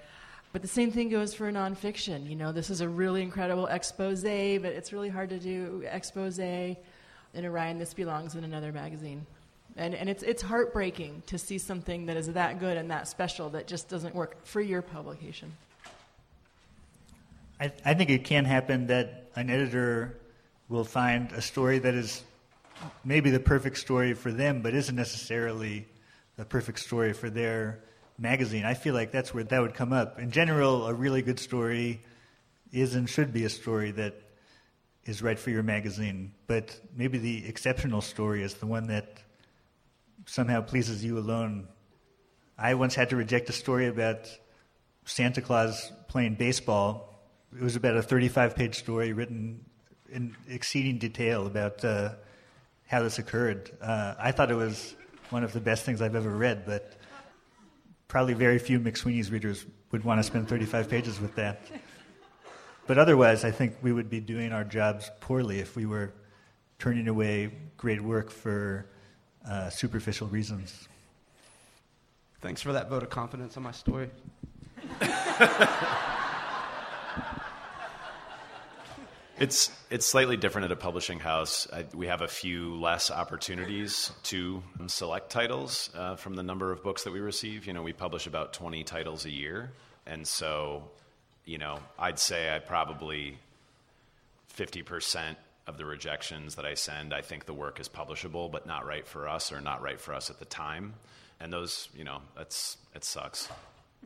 [0.52, 2.28] But the same thing goes for nonfiction.
[2.28, 6.38] You know, this is a really incredible expose, but it's really hard to do expose
[6.38, 6.76] in
[7.34, 7.78] Orion.
[7.78, 9.26] This belongs in another magazine.
[9.76, 13.50] And, and it's, it's heartbreaking to see something that is that good and that special
[13.50, 15.52] that just doesn't work for your publication.
[17.58, 20.18] I, I think it can happen that an editor
[20.68, 22.22] will find a story that is
[23.04, 25.86] maybe the perfect story for them, but isn't necessarily
[26.36, 27.80] the perfect story for their
[28.18, 28.64] magazine.
[28.64, 30.18] I feel like that's where that would come up.
[30.18, 32.00] In general, a really good story
[32.72, 34.14] is and should be a story that
[35.04, 36.32] is right for your magazine.
[36.46, 39.18] But maybe the exceptional story is the one that
[40.26, 41.68] somehow pleases you alone.
[42.58, 44.28] I once had to reject a story about
[45.04, 47.26] Santa Claus playing baseball.
[47.54, 49.64] It was about a 35 page story written
[50.10, 52.14] in exceeding detail about uh,
[52.86, 53.70] how this occurred.
[53.80, 54.94] Uh, I thought it was
[55.30, 56.96] one of the best things I've ever read, but
[58.06, 61.62] probably very few McSweeney's readers would want to spend 35 pages with that.
[62.86, 66.12] But otherwise, I think we would be doing our jobs poorly if we were
[66.78, 68.86] turning away great work for
[69.48, 70.88] uh, superficial reasons.
[72.40, 74.10] Thanks for that vote of confidence on my story.
[79.42, 81.66] It's it's slightly different at a publishing house.
[81.72, 86.84] I, we have a few less opportunities to select titles uh, from the number of
[86.84, 87.66] books that we receive.
[87.66, 89.72] You know, we publish about twenty titles a year,
[90.06, 90.84] and so,
[91.44, 93.36] you know, I'd say I probably
[94.46, 98.66] fifty percent of the rejections that I send, I think the work is publishable, but
[98.66, 100.94] not right for us or not right for us at the time.
[101.40, 103.48] And those, you know, that's it sucks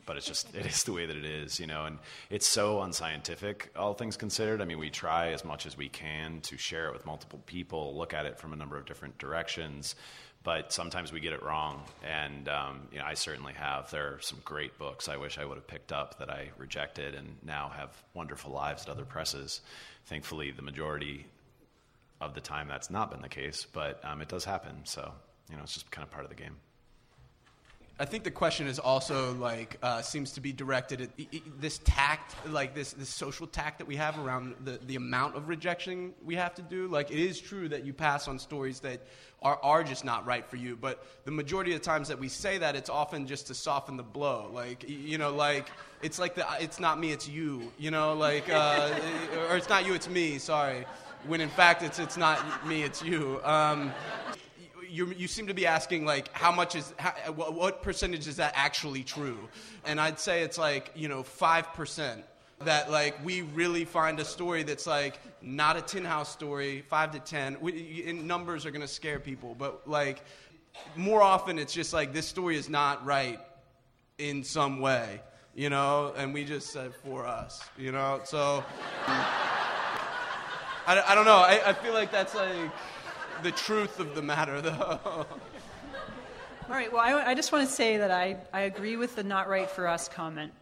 [0.04, 1.84] but it's just it is the way that it is, you know.
[1.84, 1.98] And
[2.30, 4.60] it's so unscientific, all things considered.
[4.60, 7.96] I mean, we try as much as we can to share it with multiple people,
[7.96, 9.96] look at it from a number of different directions,
[10.42, 11.82] but sometimes we get it wrong.
[12.04, 13.90] And um, you know, I certainly have.
[13.90, 17.14] There are some great books I wish I would have picked up that I rejected,
[17.14, 19.60] and now have wonderful lives at other presses.
[20.04, 21.26] Thankfully, the majority
[22.20, 24.80] of the time that's not been the case, but um, it does happen.
[24.84, 25.12] So
[25.50, 26.56] you know, it's just kind of part of the game.
[27.98, 31.10] I think the question is also like uh, seems to be directed at
[31.58, 35.48] this tact, like this this social tact that we have around the, the amount of
[35.48, 36.88] rejection we have to do.
[36.88, 39.00] Like it is true that you pass on stories that
[39.40, 42.28] are are just not right for you, but the majority of the times that we
[42.28, 44.50] say that, it's often just to soften the blow.
[44.52, 45.70] Like you know, like
[46.02, 47.72] it's like the it's not me, it's you.
[47.78, 48.90] You know, like uh,
[49.48, 50.36] or it's not you, it's me.
[50.36, 50.84] Sorry,
[51.26, 53.40] when in fact it's it's not me, it's you.
[53.44, 53.92] Um,
[54.88, 58.52] you you seem to be asking like how much is how, what percentage is that
[58.54, 59.38] actually true?
[59.84, 62.22] And i'd say it's like you know 5%
[62.60, 67.12] that like we really find a story that's like not a tin house story 5
[67.12, 70.22] to 10 we, numbers are going to scare people but like
[70.96, 73.40] more often it's just like this story is not right
[74.18, 75.20] in some way
[75.54, 76.12] you know?
[76.18, 78.20] And we just said for us you know?
[78.24, 78.64] So
[80.86, 82.70] I, I don't know I, I feel like that's like
[83.42, 85.00] the truth of the matter, though.
[86.68, 89.22] All right, well, I, I just want to say that I, I agree with the
[89.22, 90.52] not right for us comment.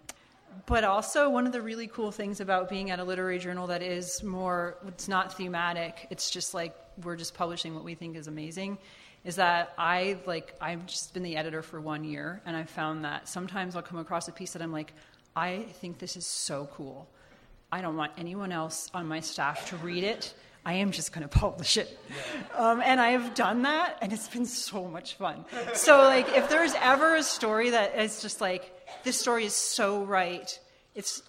[0.66, 3.82] But also, one of the really cool things about being at a literary journal that
[3.82, 8.28] is more, it's not thematic, it's just like we're just publishing what we think is
[8.28, 8.78] amazing,
[9.24, 13.04] is that I, like, I've just been the editor for one year, and I found
[13.04, 14.92] that sometimes I'll come across a piece that I'm like,
[15.34, 17.08] I think this is so cool.
[17.74, 20.32] I don't want anyone else on my staff to read it.
[20.64, 21.98] I am just going to publish it.
[22.54, 25.44] Um, and I've done that, and it's been so much fun.
[25.72, 28.72] So, like, if there's ever a story that is just like,
[29.02, 30.56] this story is so right,
[30.94, 31.24] it's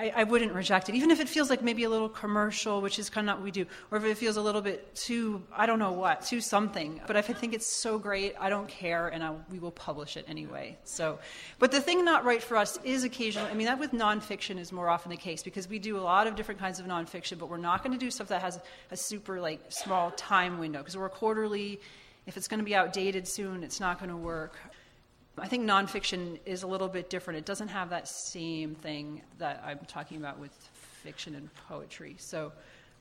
[0.00, 3.00] I, I, wouldn't reject it, even if it feels like maybe a little commercial, which
[3.00, 5.42] is kind of not what we do, or if it feels a little bit too,
[5.52, 7.00] I don't know what, too something.
[7.08, 10.16] But if I think it's so great, I don't care, and I, we will publish
[10.16, 10.78] it anyway.
[10.84, 11.18] So,
[11.58, 13.50] but the thing not right for us is occasionally.
[13.50, 16.28] I mean, that with nonfiction is more often the case because we do a lot
[16.28, 18.60] of different kinds of nonfiction, but we're not going to do stuff that has
[18.92, 21.80] a super like small time window because we're quarterly.
[22.26, 24.54] If it's going to be outdated soon, it's not going to work.
[25.40, 27.38] I think nonfiction is a little bit different.
[27.38, 30.52] It doesn't have that same thing that I'm talking about with
[31.02, 32.16] fiction and poetry.
[32.18, 32.52] So,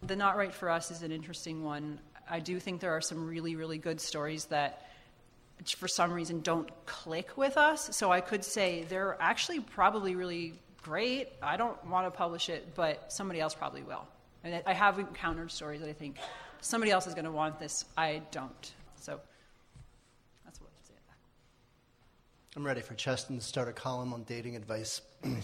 [0.03, 1.99] the not right for us is an interesting one.
[2.29, 4.87] I do think there are some really, really good stories that,
[5.65, 7.95] for some reason, don't click with us.
[7.95, 11.29] So, I could say they're actually probably really great.
[11.41, 14.07] I don't want to publish it, but somebody else probably will.
[14.43, 16.17] And I have encountered stories that I think
[16.61, 17.85] somebody else is going to want this.
[17.97, 18.73] I don't.
[18.99, 19.19] So,
[22.57, 25.01] I'm ready for Cheston to start a column on dating advice.
[25.23, 25.35] you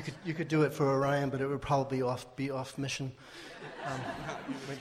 [0.00, 3.12] could you could do it for Orion, but it would probably off be off mission.
[3.86, 4.00] Um,
[4.68, 4.78] right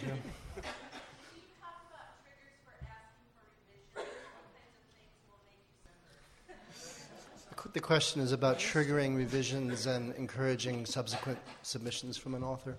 [7.73, 12.75] the question is about triggering revisions and encouraging subsequent submissions from an author.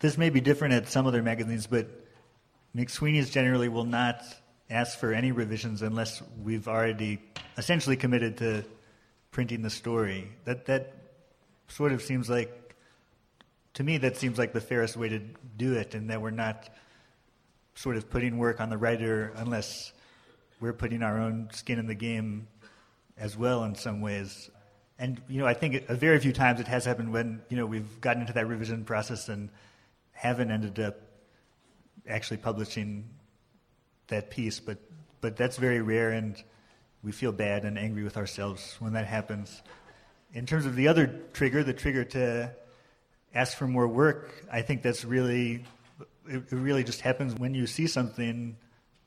[0.00, 1.88] This may be different at some other magazines, but
[2.74, 4.24] McSweeney's generally will not
[4.70, 7.20] ask for any revisions unless we've already
[7.56, 8.64] essentially committed to
[9.30, 10.28] printing the story.
[10.44, 10.94] That that
[11.68, 12.74] sort of seems like
[13.74, 15.20] to me that seems like the fairest way to
[15.56, 16.68] do it, and that we're not
[17.74, 19.92] sort of putting work on the writer unless
[20.60, 22.46] we're putting our own skin in the game
[23.18, 24.50] as well in some ways.
[24.98, 27.66] And you know, I think a very few times it has happened when you know
[27.66, 29.50] we've gotten into that revision process and
[30.12, 31.00] haven't ended up
[32.08, 33.08] actually publishing
[34.08, 34.78] that piece, but
[35.20, 36.42] but that's very rare, and
[37.02, 39.62] we feel bad and angry with ourselves when that happens.
[40.32, 42.54] In terms of the other trigger, the trigger to
[43.34, 45.64] ask for more work, I think that's really
[46.28, 48.56] it, really just happens when you see something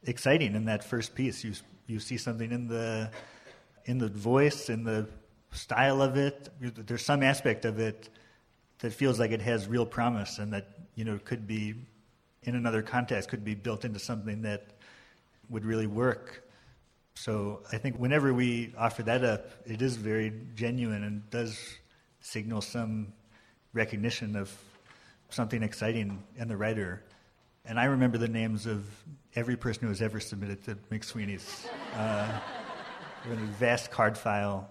[0.04, 1.44] exciting in that first piece.
[1.44, 1.54] You
[1.88, 3.12] you see something in the
[3.86, 5.08] in the voice, in the
[5.52, 6.50] style of it.
[6.60, 8.10] There's some aspect of it
[8.80, 11.76] that feels like it has real promise, and that you know could be
[12.44, 14.77] in another context, could be built into something that
[15.50, 16.44] would really work.
[17.16, 21.60] So I think whenever we offer that up, it is very genuine and does
[22.22, 23.14] signal some
[23.74, 24.56] recognition of
[25.30, 27.04] something exciting in the writer.
[27.66, 28.86] And I remember the names of
[29.36, 31.68] every person who has ever submitted to McSweeney's.
[31.96, 32.40] Uh,
[33.32, 34.70] a vast card file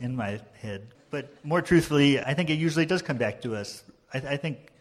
[0.00, 0.88] in my head.
[1.10, 3.82] But more truthfully, I think it usually does come back to us.
[4.12, 4.72] I, I think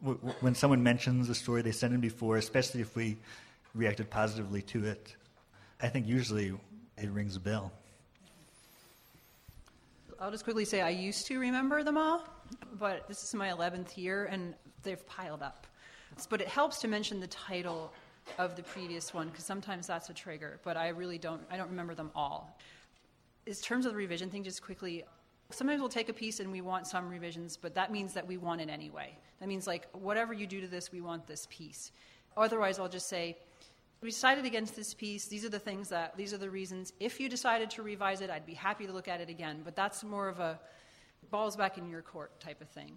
[0.00, 3.18] w- w- when someone mentions a story they sent in before, especially if we
[3.74, 5.16] reacted positively to it,
[5.80, 6.52] I think usually
[6.98, 7.72] it rings a bell.
[10.20, 12.24] I'll just quickly say I used to remember them all,
[12.78, 15.66] but this is my 11th year and they've piled up.
[16.28, 17.92] But it helps to mention the title
[18.38, 21.70] of the previous one because sometimes that's a trigger, but I really don't I don't
[21.70, 22.56] remember them all.
[23.46, 25.02] In terms of the revision thing just quickly,
[25.50, 28.36] sometimes we'll take a piece and we want some revisions, but that means that we
[28.36, 29.16] want it anyway.
[29.40, 31.90] That means like whatever you do to this, we want this piece.
[32.36, 33.38] Otherwise, I'll just say
[34.02, 35.26] we decided against this piece.
[35.26, 36.92] These are the things that, these are the reasons.
[36.98, 39.62] If you decided to revise it, I'd be happy to look at it again.
[39.64, 40.58] But that's more of a
[41.30, 42.96] balls back in your court type of thing.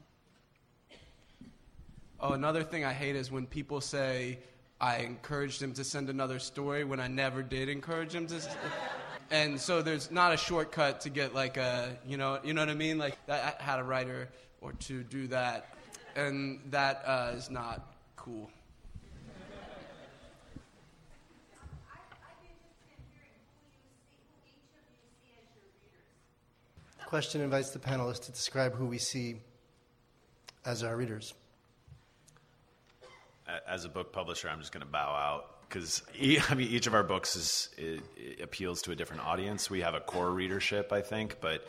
[2.20, 4.40] Oh, another thing I hate is when people say,
[4.82, 8.42] I encouraged him to send another story when I never did encourage him to.
[9.30, 12.70] and so there's not a shortcut to get like a, you know, you know what
[12.70, 12.98] I mean?
[12.98, 14.28] Like I had a writer
[14.60, 15.76] or to do that,
[16.16, 18.50] and that uh, is not cool.
[27.16, 29.38] Question invites the panelists to describe who we see
[30.66, 31.34] as our readers.
[33.66, 36.04] As a book publisher, I'm just going to bow out because
[36.50, 39.70] I mean each of our books is it, it appeals to a different audience.
[39.70, 41.66] We have a core readership, I think, but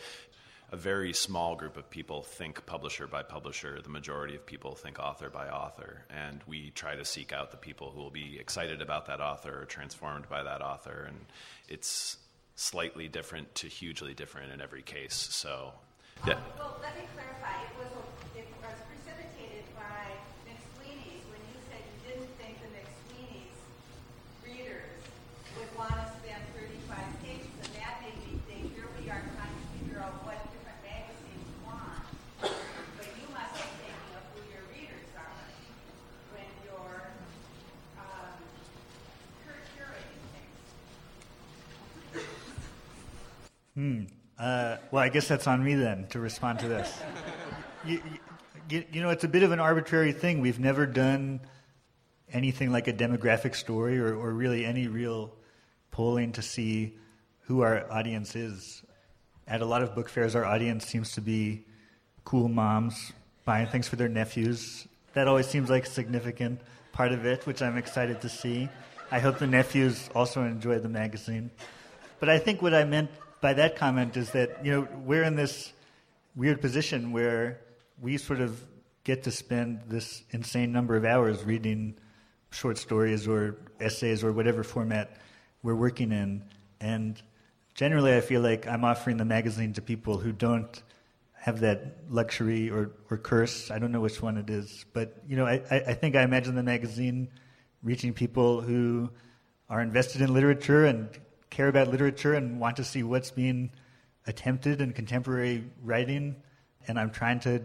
[0.73, 3.81] a very small group of people think publisher by publisher.
[3.81, 6.07] The majority of people think author by author.
[6.11, 9.63] And we try to seek out the people who will be excited about that author
[9.63, 11.05] or transformed by that author.
[11.07, 11.25] And
[11.69, 12.17] it's
[12.57, 15.15] slightly different to hugely different in every case.
[15.15, 15.73] So,
[16.27, 16.41] yeah.
[16.59, 17.53] Well, let me clarify.
[17.63, 17.93] It was,
[18.35, 20.09] it was precipitated by
[20.49, 23.61] McSweeney's when you said you didn't think the McSweeney's
[24.43, 24.97] readers
[25.61, 29.53] would want to spend 35 pages, and that made me think here we are trying
[29.53, 32.09] to figure out what different magazines want.
[32.41, 35.45] But you must be thinking of who your readers are
[36.33, 37.13] when you're
[38.01, 38.33] um,
[39.45, 40.57] curating things.
[43.77, 44.05] Hmm.
[44.39, 46.99] Uh, well, I guess that's on me then to respond to this.
[47.85, 48.01] you,
[48.71, 50.41] you, you, know, it's a bit of an arbitrary thing.
[50.41, 51.41] We've never done
[52.33, 55.35] anything like a demographic story or, or really any real
[55.91, 56.97] polling to see
[57.43, 58.83] who our audience is.
[59.47, 61.67] At a lot of book fairs, our audience seems to be
[62.25, 63.13] cool moms
[63.45, 64.89] buying things for their nephews.
[65.13, 66.61] That always seems like a significant
[66.93, 68.71] part of it, which I'm excited to see.
[69.11, 71.51] I hope the nephews also enjoy the magazine.
[72.21, 73.11] But I think what I meant
[73.47, 75.73] by that comment is that you know we're in this
[76.35, 77.61] weird position where
[78.03, 78.61] we sort of
[79.05, 81.95] get to spend this insane number of hours reading
[82.51, 85.19] short stories or essays or whatever format
[85.63, 86.43] we're working in,
[86.81, 87.23] and
[87.73, 90.83] generally I feel like I'm offering the magazine to people who don't
[91.35, 93.71] have that luxury or, or curse.
[93.71, 96.57] I don't know which one it is, but you know I, I think I imagine
[96.57, 97.29] the magazine
[97.85, 99.09] reaching people who
[99.71, 101.09] are invested in literature and
[101.57, 103.71] care about literature and want to see what's being
[104.27, 106.37] attempted in contemporary writing,
[106.87, 107.63] and I'm trying to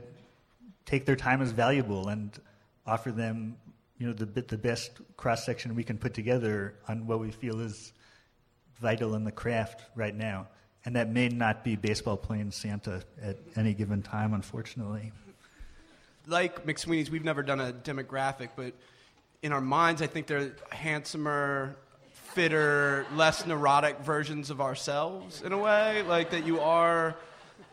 [0.86, 2.32] take their time as valuable and
[2.88, 3.58] offer them,
[3.98, 7.60] you know, the the best cross section we can put together on what we feel
[7.60, 7.92] is
[8.80, 10.48] vital in the craft right now.
[10.86, 15.12] And that may not be baseball playing Santa at any given time, unfortunately.
[16.28, 18.74] Like McSweeney's, we've never done a demographic, but
[19.44, 21.76] in our minds, I think they're handsomer,
[22.34, 26.04] fitter, less neurotic versions of ourselves in a way.
[26.04, 27.16] Like that you are,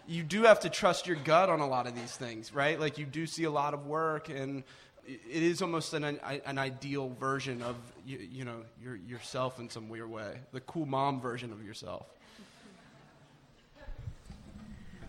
[0.06, 2.78] you do have to trust your gut on a lot of these things, right?
[2.78, 4.64] Like you do see a lot of work, and
[5.06, 9.88] it is almost an, an ideal version of you, you know your, yourself in some
[9.88, 12.06] weird way, the cool mom version of yourself.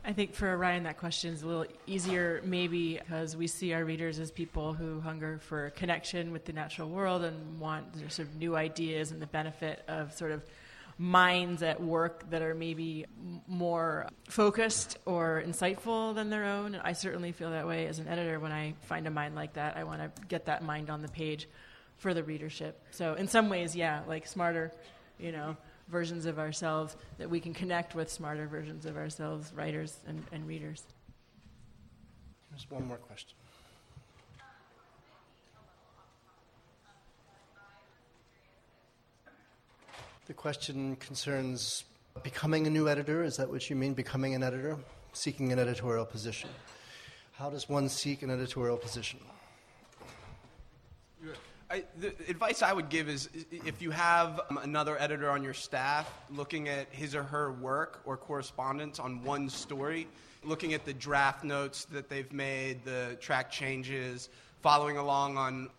[0.03, 3.83] I think for Orion, that question is a little easier, maybe because we see our
[3.83, 8.35] readers as people who hunger for connection with the natural world and want sort of
[8.35, 10.43] new ideas and the benefit of sort of
[10.97, 13.05] minds at work that are maybe
[13.47, 16.75] more focused or insightful than their own.
[16.75, 19.53] And I certainly feel that way as an editor when I find a mind like
[19.53, 19.77] that.
[19.77, 21.47] I want to get that mind on the page
[21.97, 22.81] for the readership.
[22.91, 24.71] So in some ways, yeah, like smarter,
[25.19, 25.57] you know
[25.89, 30.47] versions of ourselves, that we can connect with smarter versions of ourselves, writers and, and
[30.47, 30.83] readers.
[32.51, 33.35] There's one more question.
[40.27, 41.85] The question concerns
[42.21, 43.23] becoming a new editor.
[43.23, 44.77] Is that what you mean, becoming an editor?
[45.11, 46.49] Seeking an editorial position.
[47.33, 49.19] How does one seek an editorial position?
[51.71, 55.53] I, the advice I would give is if you have um, another editor on your
[55.53, 60.07] staff looking at his or her work or correspondence on one story,
[60.43, 64.29] looking at the draft notes that they've made, the track changes,
[64.63, 65.69] following along on,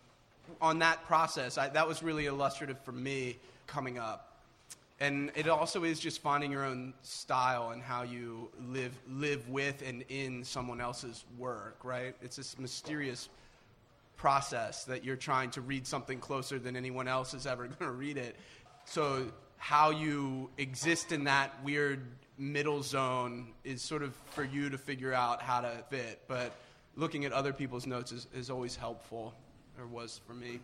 [0.61, 3.35] on that process, I, that was really illustrative for me
[3.67, 4.37] coming up.
[5.01, 9.83] And it also is just finding your own style and how you live, live with
[9.85, 12.15] and in someone else's work, right?
[12.21, 13.27] It's this mysterious
[14.17, 17.91] process that you're trying to read something closer than anyone else is ever going to
[17.91, 18.35] read it.
[18.85, 22.03] So, how you exist in that weird
[22.37, 26.21] middle zone is sort of for you to figure out how to fit.
[26.27, 26.51] But
[26.95, 29.33] looking at other people's notes is, is always helpful,
[29.79, 30.59] or was for me.